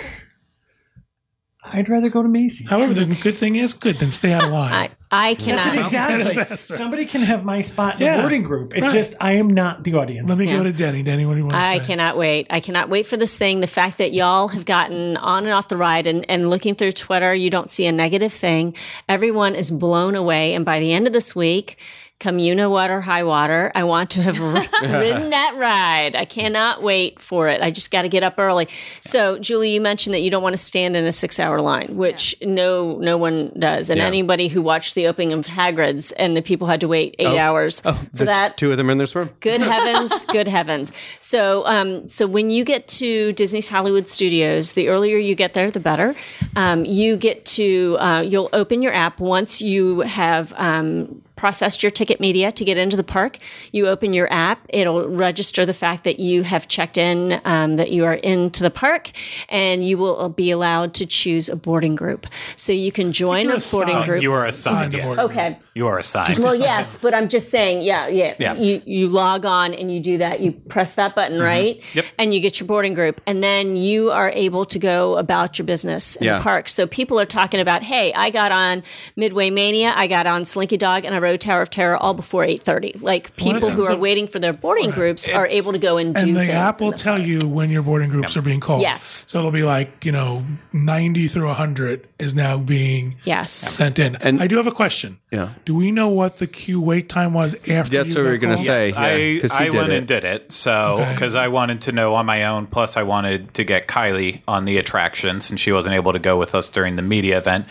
[1.63, 2.67] I'd rather go to Macy's.
[2.69, 3.97] However, the good thing is, good.
[3.97, 4.89] Then stay out of line.
[5.15, 5.75] I, I cannot.
[5.77, 6.57] exactly.
[6.57, 8.73] Somebody can have my spot in Yeah, the boarding group.
[8.73, 8.91] It's right.
[8.93, 10.27] just I am not the audience.
[10.29, 10.57] Let me Yeah.
[10.57, 11.03] go to Denny.
[11.03, 11.85] Denny, what do you want to I say?
[11.85, 12.47] cannot wait.
[12.49, 13.59] I cannot wait for this thing.
[13.61, 16.91] The fact that y'all have gotten on and off the ride and, and looking through
[16.93, 18.75] Twitter, you don't see a negative thing.
[19.09, 20.53] Everyone is blown away.
[20.53, 21.77] And by the end of this week,
[22.19, 24.39] come you know what or high water, I want to have
[24.81, 26.15] ridden that ride.
[26.15, 27.61] I cannot wait for it.
[27.61, 28.67] I just got to get up early.
[29.01, 31.95] So, Julie, you mentioned that you don't want to stand in a six hour line,
[31.97, 33.89] which no no one does.
[33.89, 34.05] And Yeah.
[34.07, 37.81] anybody who watched the opening of Hagrid's and the people had to wait eight hours
[37.81, 38.57] for Oh, The that.
[38.57, 39.29] two of them in their swim.
[39.41, 40.93] Good heavens, good heavens.
[41.19, 45.69] So, um, so when you get to Disney's Hollywood Studios, the earlier you get there,
[45.69, 46.15] the better.
[46.55, 51.91] Um, you get to, uh, you'll open your app once you have, um, processed your
[51.91, 53.37] ticket media to get into the park.
[53.71, 57.91] You open your app, it'll register the fact that you have checked in, um, that
[57.91, 59.11] you are into the park,
[59.49, 62.27] and you will be allowed to choose a boarding group.
[62.55, 64.09] So you can join You're a boarding assigned.
[64.09, 64.21] group.
[64.23, 64.91] You are assigned.
[64.93, 65.05] to Yeah.
[65.05, 65.57] boarding okay.
[65.75, 66.39] You are assigned.
[66.39, 68.35] Well, yes, but I'm just saying, yeah, yeah.
[68.39, 68.53] Yeah.
[68.53, 70.39] You you log on and you do that.
[70.39, 71.45] You press that button, mm-hmm.
[71.45, 71.81] right?
[71.93, 72.05] Yep.
[72.17, 75.65] And you get your boarding group, and then you are able to go about your
[75.65, 76.37] business in Yeah.
[76.37, 76.69] the park.
[76.69, 78.83] So people are talking about, hey, I got on
[79.17, 82.45] Midway Mania, I got on Slinky Dog, and I rode Tower of Terror all before
[82.45, 83.01] 8:30.
[83.01, 86.21] Like people who are waiting for their boarding groups are able to go and do
[86.21, 86.51] and the things.
[86.51, 87.27] app will the tell park.
[87.27, 88.81] you when your boarding groups are being called.
[88.81, 89.25] Yes.
[89.27, 93.51] So it'll be like, you know, 90 through 100 is now being Yes.
[93.51, 94.15] sent in.
[94.21, 95.17] And I do have a question.
[95.35, 95.49] Yeah.
[95.65, 98.29] Do we know what the queue wait time was after That's you what we got
[98.31, 98.65] were gonna called?
[98.65, 98.89] say.
[98.89, 99.97] yeah, I, 'cause he I went it.
[99.97, 100.51] and did it.
[100.51, 101.13] So, Okay.
[101.13, 102.67] because I wanted to know on my own.
[102.67, 106.37] Plus, I wanted to get Kylie on the attraction since she wasn't able to go
[106.37, 107.65] with us during the media event.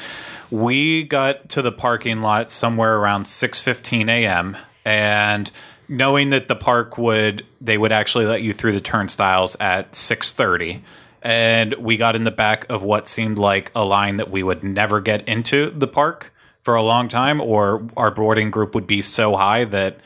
[0.50, 4.56] We got to the parking lot somewhere around 6:15 a.m.
[4.84, 5.50] and
[5.88, 10.80] knowing that the park would they would actually let you through the turnstiles at 6:30
[11.22, 14.62] and we got in the back of what seemed like a line that we would
[14.62, 16.32] never get into the park
[16.64, 19.98] for a long time or our boarding group would be so high that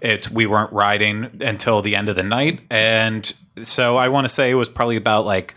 [0.00, 3.32] it we weren't riding until the end of the night and
[3.62, 5.54] so i want to say it was probably about like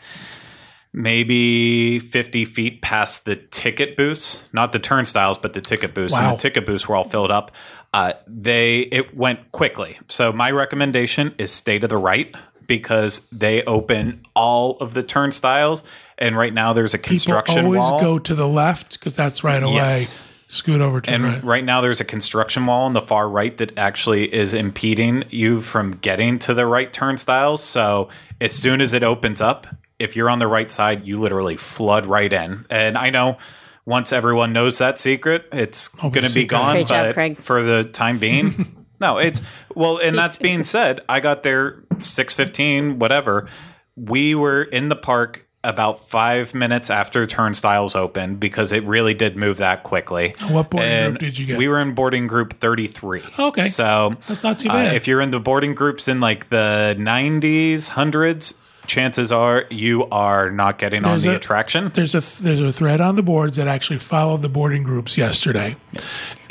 [0.93, 6.29] maybe 50 feet past the ticket booths not the turnstiles but the ticket booths Wow.
[6.29, 7.51] and the ticket booths were all filled up
[7.93, 12.33] uh, they it went quickly so my recommendation is stay to the right
[12.67, 15.83] because they open all of the turnstiles
[16.17, 19.43] and right now there's a People construction always wall go to the left because that's
[19.43, 19.73] right away.
[19.75, 20.15] Yes.
[20.49, 21.43] Scoot over to and the right.
[21.43, 25.61] right now, there's a construction wall on the far right that actually is impeding you
[25.61, 27.61] from getting to the right turnstiles.
[27.61, 28.07] So
[28.39, 29.67] as soon as it opens up,
[29.99, 32.65] if you're on the right side, you literally flood right in.
[32.69, 33.37] And I know
[33.85, 36.75] once everyone knows that secret, it's be going to be gone.
[36.75, 37.41] Great but Craig.
[37.41, 39.41] for the time being, no, it's
[39.75, 39.97] well.
[39.97, 43.49] And that's being said, I got there six fifteen, whatever.
[43.95, 49.35] We were in the park about five minutes after turnstiles opened because it really did
[49.35, 50.33] move that quickly.
[50.47, 51.57] What boarding And group did you get?
[51.57, 53.23] We were in boarding group 33.
[53.37, 53.67] Okay.
[53.67, 54.95] So That's not too uh, bad.
[54.95, 58.57] if you're in the boarding groups in like the 90s, 100s,
[58.87, 61.91] chances are you are not getting There's on the a- attraction.
[61.93, 65.75] there's a there's a thread on the boards that actually followed the boarding groups yesterday,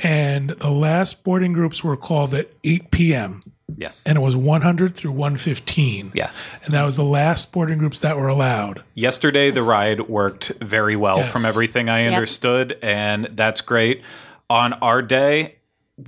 [0.02, 3.42] and the last boarding groups were called at 8 p.m.
[3.74, 4.04] Yes.
[4.06, 6.12] and it was 100 through 115.
[6.14, 6.30] Yeah.
[6.64, 8.82] and that was the last boarding groups that were allowed.
[8.94, 11.32] Yesterday, the ride worked very well Yes.
[11.32, 14.02] from everything I understood, and that's great.
[14.48, 15.56] On our day,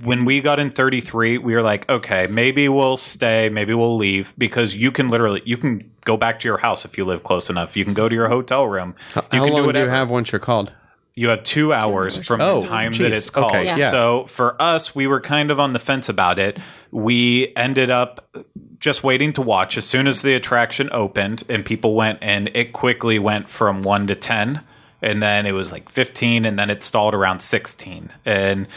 [0.03, 4.33] when we got in 33, we were like, okay, maybe we'll stay, maybe we'll leave
[4.37, 7.49] because you can literally you can go back to your house if you live close
[7.49, 7.75] enough.
[7.75, 8.95] You can go to your hotel room.
[9.15, 10.71] You How can long do you have once you're called?
[11.19, 12.99] You have two hours from Oh, the time geez.
[12.99, 13.51] that it's called.
[13.51, 13.75] Okay, Yeah.
[13.75, 13.91] yeah.
[13.91, 16.57] So for us, we were kind of on the fence about it.
[16.91, 18.33] We ended up
[18.79, 19.77] just waiting to watch.
[19.77, 24.07] As soon as the attraction opened and people went, and it quickly went from one
[24.07, 24.61] to 10,
[25.01, 28.13] and then it was like 15, and then it stalled around 16.
[28.23, 28.67] And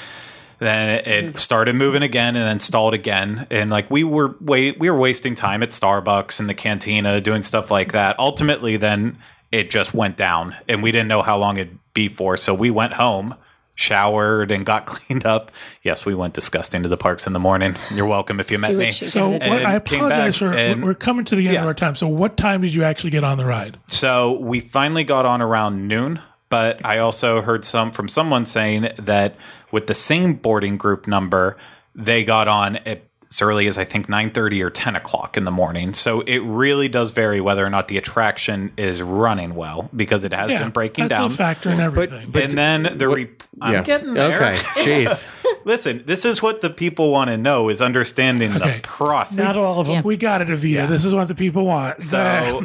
[0.58, 1.36] then it hmm.
[1.36, 5.34] started moving again and then stalled again and like we were wait we were wasting
[5.34, 9.18] time at Starbucks and the cantina doing stuff like that ultimately then
[9.52, 12.70] it just went down and we didn't know how long it'd be for so we
[12.70, 13.34] went home
[13.74, 15.50] showered and got cleaned up
[15.82, 18.74] yes we went disgusting to the parks in the morning you're welcome if you met
[18.74, 21.60] me you So what, I apologize for and- we're coming to the end Yeah.
[21.62, 21.94] of our time.
[21.96, 23.78] So what time did you actually get on the ride?
[23.88, 28.88] So we finally got on around noon, but I also heard some from someone saying
[28.98, 29.36] that
[29.70, 31.56] with the same boarding group number,
[31.94, 33.02] they got on at
[33.32, 35.94] as early as I think 9:30 or 10 o'clock in the morning.
[35.94, 40.34] So it really does vary whether or not the attraction is running well because it
[40.34, 41.32] has Yeah, been breaking that's down.
[41.32, 42.28] a factor in everything.
[42.30, 43.30] but and then the re-
[43.60, 43.82] I'm Yeah.
[43.82, 44.34] getting there.
[44.36, 44.56] Okay.
[44.82, 45.26] Jeez.
[45.64, 48.76] Listen, this is what the people want to know is understanding Okay.
[48.76, 49.38] the process.
[49.38, 50.02] Not all of them.
[50.04, 50.86] we got it, Avita.
[50.88, 52.02] This is what the people want.
[52.04, 52.64] So,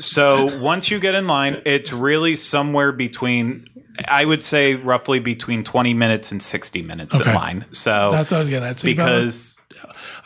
[0.00, 3.68] so once you get in line, it's really somewhere between,
[4.06, 7.28] I would say, roughly between twenty minutes and sixty minutes Okay.
[7.30, 7.64] in line.
[7.72, 8.78] So that's what I was getting at.
[8.78, 9.58] So about- because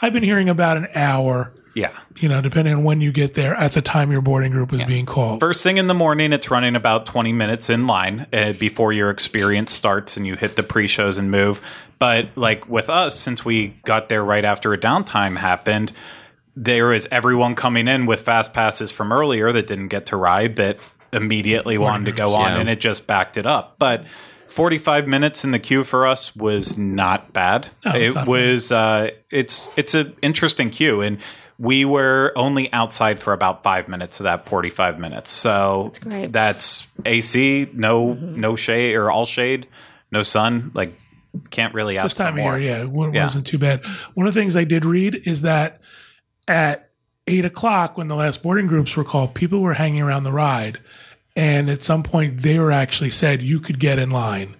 [0.01, 1.53] I've been hearing about an hour.
[1.75, 4.70] yeah, You know, depending on when you get there, at the time your boarding group
[4.70, 5.41] was being called.
[5.41, 9.09] first thing in the morning, it's running about twenty minutes in line uh, before your
[9.11, 11.61] experience starts and you hit the pre-shows and move.
[11.99, 15.93] But like with us, since we got there right after a downtime happened.
[16.55, 20.57] There is everyone coming in with fast passes from earlier that didn't get to ride
[20.57, 20.77] that
[21.13, 22.61] immediately wanted to go on Yeah.
[22.61, 23.77] and it just backed it up.
[23.79, 24.05] But
[24.49, 27.69] 45 minutes in the queue for us was not bad.
[27.85, 31.19] No, it not was uh, it's it's an interesting queue and
[31.59, 35.31] we were only outside for about 5 minutes of that 45 minutes.
[35.31, 36.33] So that's great.
[36.33, 39.69] That's AC, no no shade or all shade,
[40.11, 40.99] no sun, like
[41.51, 43.23] can't really ask this time for of year, yeah, it Yeah.
[43.25, 43.85] wasn't too bad.
[44.15, 45.81] One of the things I did read is that
[46.47, 46.91] at
[47.27, 50.79] eight o'clock, when the last boarding groups were called, people were hanging around the ride,
[51.35, 54.57] and at some point they were actually said you could get in line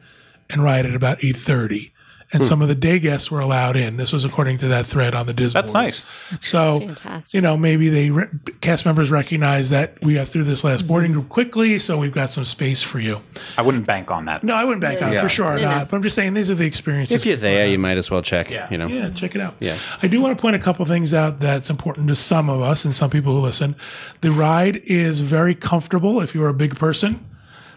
[0.51, 1.92] and ride at about 8.30
[2.33, 2.49] and hmm.
[2.49, 3.97] some of the day guests were allowed in.
[3.97, 5.61] This was according to that thread on the Disney.
[5.61, 6.09] That's nice.
[6.31, 7.35] That's so, fantastic.
[7.35, 8.29] you know, maybe they re-
[8.61, 11.21] cast members recognize that we got through this last boarding mm-hmm.
[11.21, 13.21] group quickly, so we've got some space for you.
[13.59, 14.43] I wouldn't bank on that.
[14.43, 15.09] No, I wouldn't bank yeah.
[15.09, 15.79] on it for sure yeah.
[15.79, 15.91] not.
[15.91, 17.15] But I'm just saying these are the experiences.
[17.15, 18.51] If you're there, you might as well check.
[18.51, 18.69] Yeah.
[18.71, 19.55] You know, yeah, check it out.
[19.61, 22.63] Yeah, I do want to point a couple things out that's important to some of
[22.63, 23.77] us and some people who listen.
[24.23, 27.27] The ride is very comfortable if you're a big person.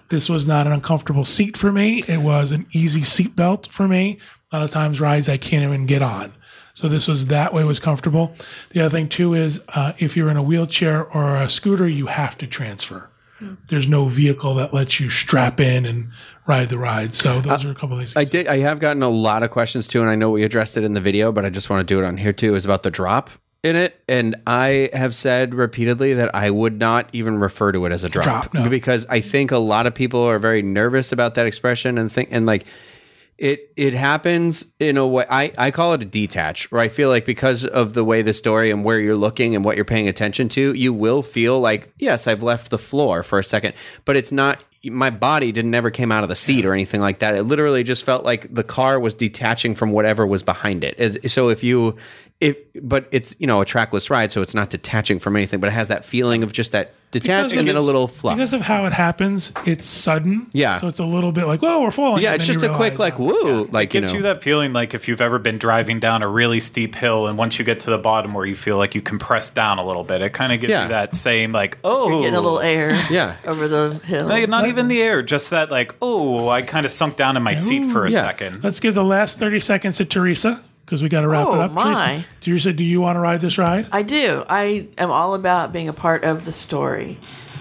[0.09, 2.03] This was not an uncomfortable seat for me.
[2.07, 4.19] It was an easy seat belt for me.
[4.55, 6.31] A lot of times rides I can't even get on.
[6.73, 8.33] So this was that way was comfortable.
[8.69, 12.05] The other thing too is uh, if you're in a wheelchair or a scooter, you
[12.07, 13.09] have to transfer.
[13.67, 16.09] There's no vehicle that lets you strap in and
[16.47, 17.15] ride the ride.
[17.15, 18.15] So those are a couple of things.
[18.15, 18.47] I did.
[18.47, 20.93] I have gotten a lot of questions too, and I know we addressed it in
[20.93, 22.55] the video, but I just want to do it on here too.
[22.55, 23.29] Is about the drop
[23.61, 27.91] in it, and I have said repeatedly that I would not even refer to it
[27.91, 28.69] as a drop, Drop, no.
[28.69, 32.29] because I think a lot of people are very nervous about that expression and think
[32.31, 32.65] and like
[33.37, 37.09] it it happens in a way I, I call it a detach where i feel
[37.09, 40.07] like because of the way the story and where you're looking and what you're paying
[40.07, 43.73] attention to you will feel like yes i've left the floor for a second
[44.05, 44.59] but it's not
[44.89, 47.35] my body didn't never came out of the seat or anything like that.
[47.35, 50.95] It literally just felt like the car was detaching from whatever was behind it.
[50.99, 51.97] As, so if you
[52.41, 55.67] if but it's you know a trackless ride so it's not detaching from anything but
[55.67, 58.59] it has that feeling of just that detach and then a little fluff Because of
[58.59, 60.47] how it happens, it's sudden.
[60.51, 60.79] Yeah.
[60.79, 62.21] So it's a little bit like, whoa, we're falling.
[62.21, 64.43] yeah and it's just a quick realize, like woo like you gives know you that
[64.43, 67.63] feeling like if you've ever been driving down a really steep hill and once you
[67.63, 70.31] get to the bottom where you feel like you compress down a little bit, it
[70.33, 70.83] kind of gives Yeah.
[70.83, 73.37] you that same like, oh, Getting a little air Yeah.
[73.45, 74.27] over the hill.
[74.27, 77.43] No, not even the air, just that like, oh, I kind of sunk down in
[77.43, 78.23] my seat for a yeah.
[78.23, 78.61] second.
[78.61, 81.59] Let's give the last 30 seconds to Teresa because we got to wrap Oh, it
[81.61, 81.71] up.
[81.71, 82.25] my.
[82.41, 83.87] Teresa, do you want to ride this ride?
[83.91, 84.43] I do.
[84.47, 87.17] I am all about being a part of the story.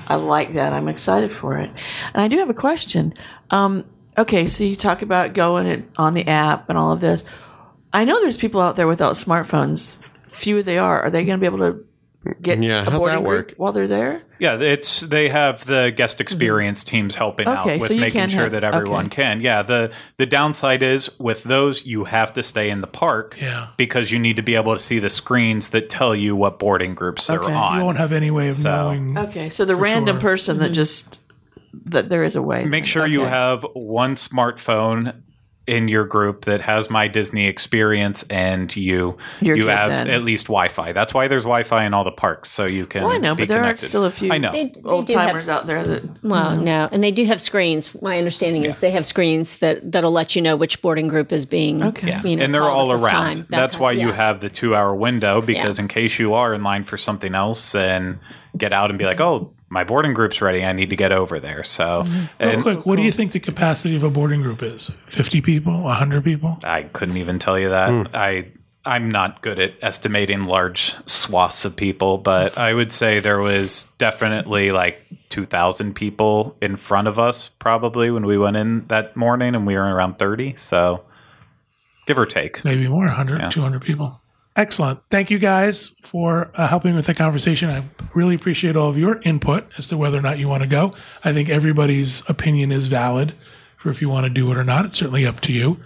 [0.07, 0.72] I like that.
[0.75, 1.70] I'm excited for it.
[2.12, 3.14] And I do have a question.
[3.51, 3.85] Um,
[4.18, 7.25] okay, so you talk about going it on the app and all of this.
[7.93, 10.11] I know there's people out there without smartphones.
[10.29, 11.01] Few they are.
[11.03, 11.85] Are they going to be able to
[12.43, 13.55] get Yeah, a how's boarding that group work?
[13.57, 14.22] while they're there?
[14.39, 17.61] Yeah, it's they have the guest experience teams helping Mm-hmm.
[17.61, 19.22] Okay, out with so making sure have- that everyone okay.
[19.22, 19.41] can.
[19.41, 23.68] Yeah, the the downside is with those you have to stay in the park Yeah.
[23.77, 26.95] because you need to be able to see the screens that tell you what boarding
[26.95, 27.53] groups they're Okay.
[27.53, 27.79] You on.
[27.79, 29.16] You won't have any way of knowing.
[29.18, 30.31] Okay, so the random sure.
[30.31, 31.18] person that just
[31.87, 32.64] that there is a way.
[32.66, 35.22] Make sure you have one smartphone
[35.67, 40.11] in your group that has my Disney experience and you You're you have then.
[40.11, 40.93] at least Wi-Fi.
[40.93, 43.43] That's why there's Wi-Fi in all the parks so you can Well, I know, be
[43.45, 44.53] but there are still a few I know.
[44.53, 46.65] They, they old do have- timers out there that Well, mm-hmm.
[46.65, 48.01] no, and they do have screens.
[48.03, 51.47] My understanding is they have screens that that'll let you know which boarding group is
[51.47, 51.83] being.
[51.83, 52.09] Okay.
[52.09, 52.23] Yeah.
[52.23, 53.01] You know, and they're all around.
[53.09, 55.85] time, that That's kind- why you have the two hour window because Yeah.
[55.85, 58.19] in case you are in line for something else and
[58.59, 59.45] get out and be like, mm-hmm.
[59.47, 60.64] oh, my boarding group's ready.
[60.64, 61.64] I need to get over there.
[61.64, 64.91] So, Real and quick, what do you think the capacity of a boarding group is?
[65.09, 65.83] 50 people?
[65.83, 66.59] 100 people?
[66.64, 67.91] I couldn't even tell you that.
[67.91, 68.16] Hmm.
[68.16, 68.47] I
[68.87, 73.93] I'm not good at estimating large swaths of people, but I would say there was
[73.99, 79.55] definitely like 2,000 people in front of us probably when we went in that morning,
[79.55, 80.57] and we were around 30.
[80.57, 81.05] So,
[82.07, 82.64] give or take.
[82.64, 84.20] Maybe more, 100, 200 people.
[84.57, 85.01] Excellent.
[85.11, 87.71] Thank you guys for uh, helping with the conversation.
[87.71, 87.85] I
[88.15, 90.95] really appreciate all of your input as to whether or not you want to go.
[91.25, 93.35] I think everybody's opinion is valid
[93.79, 94.85] for if you want to do it or not.
[94.85, 95.81] It's certainly up to you.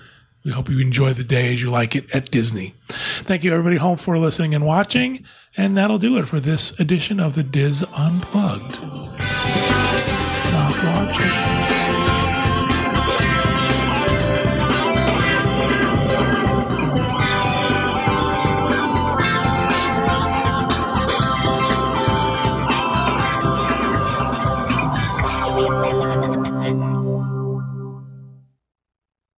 [0.44, 2.74] We hope you enjoy the day as you like it at Disney.
[2.88, 5.24] Thank you, everybody, home for listening and watching.
[5.56, 8.76] And that'll do it for this edition of the DIS Unplugged.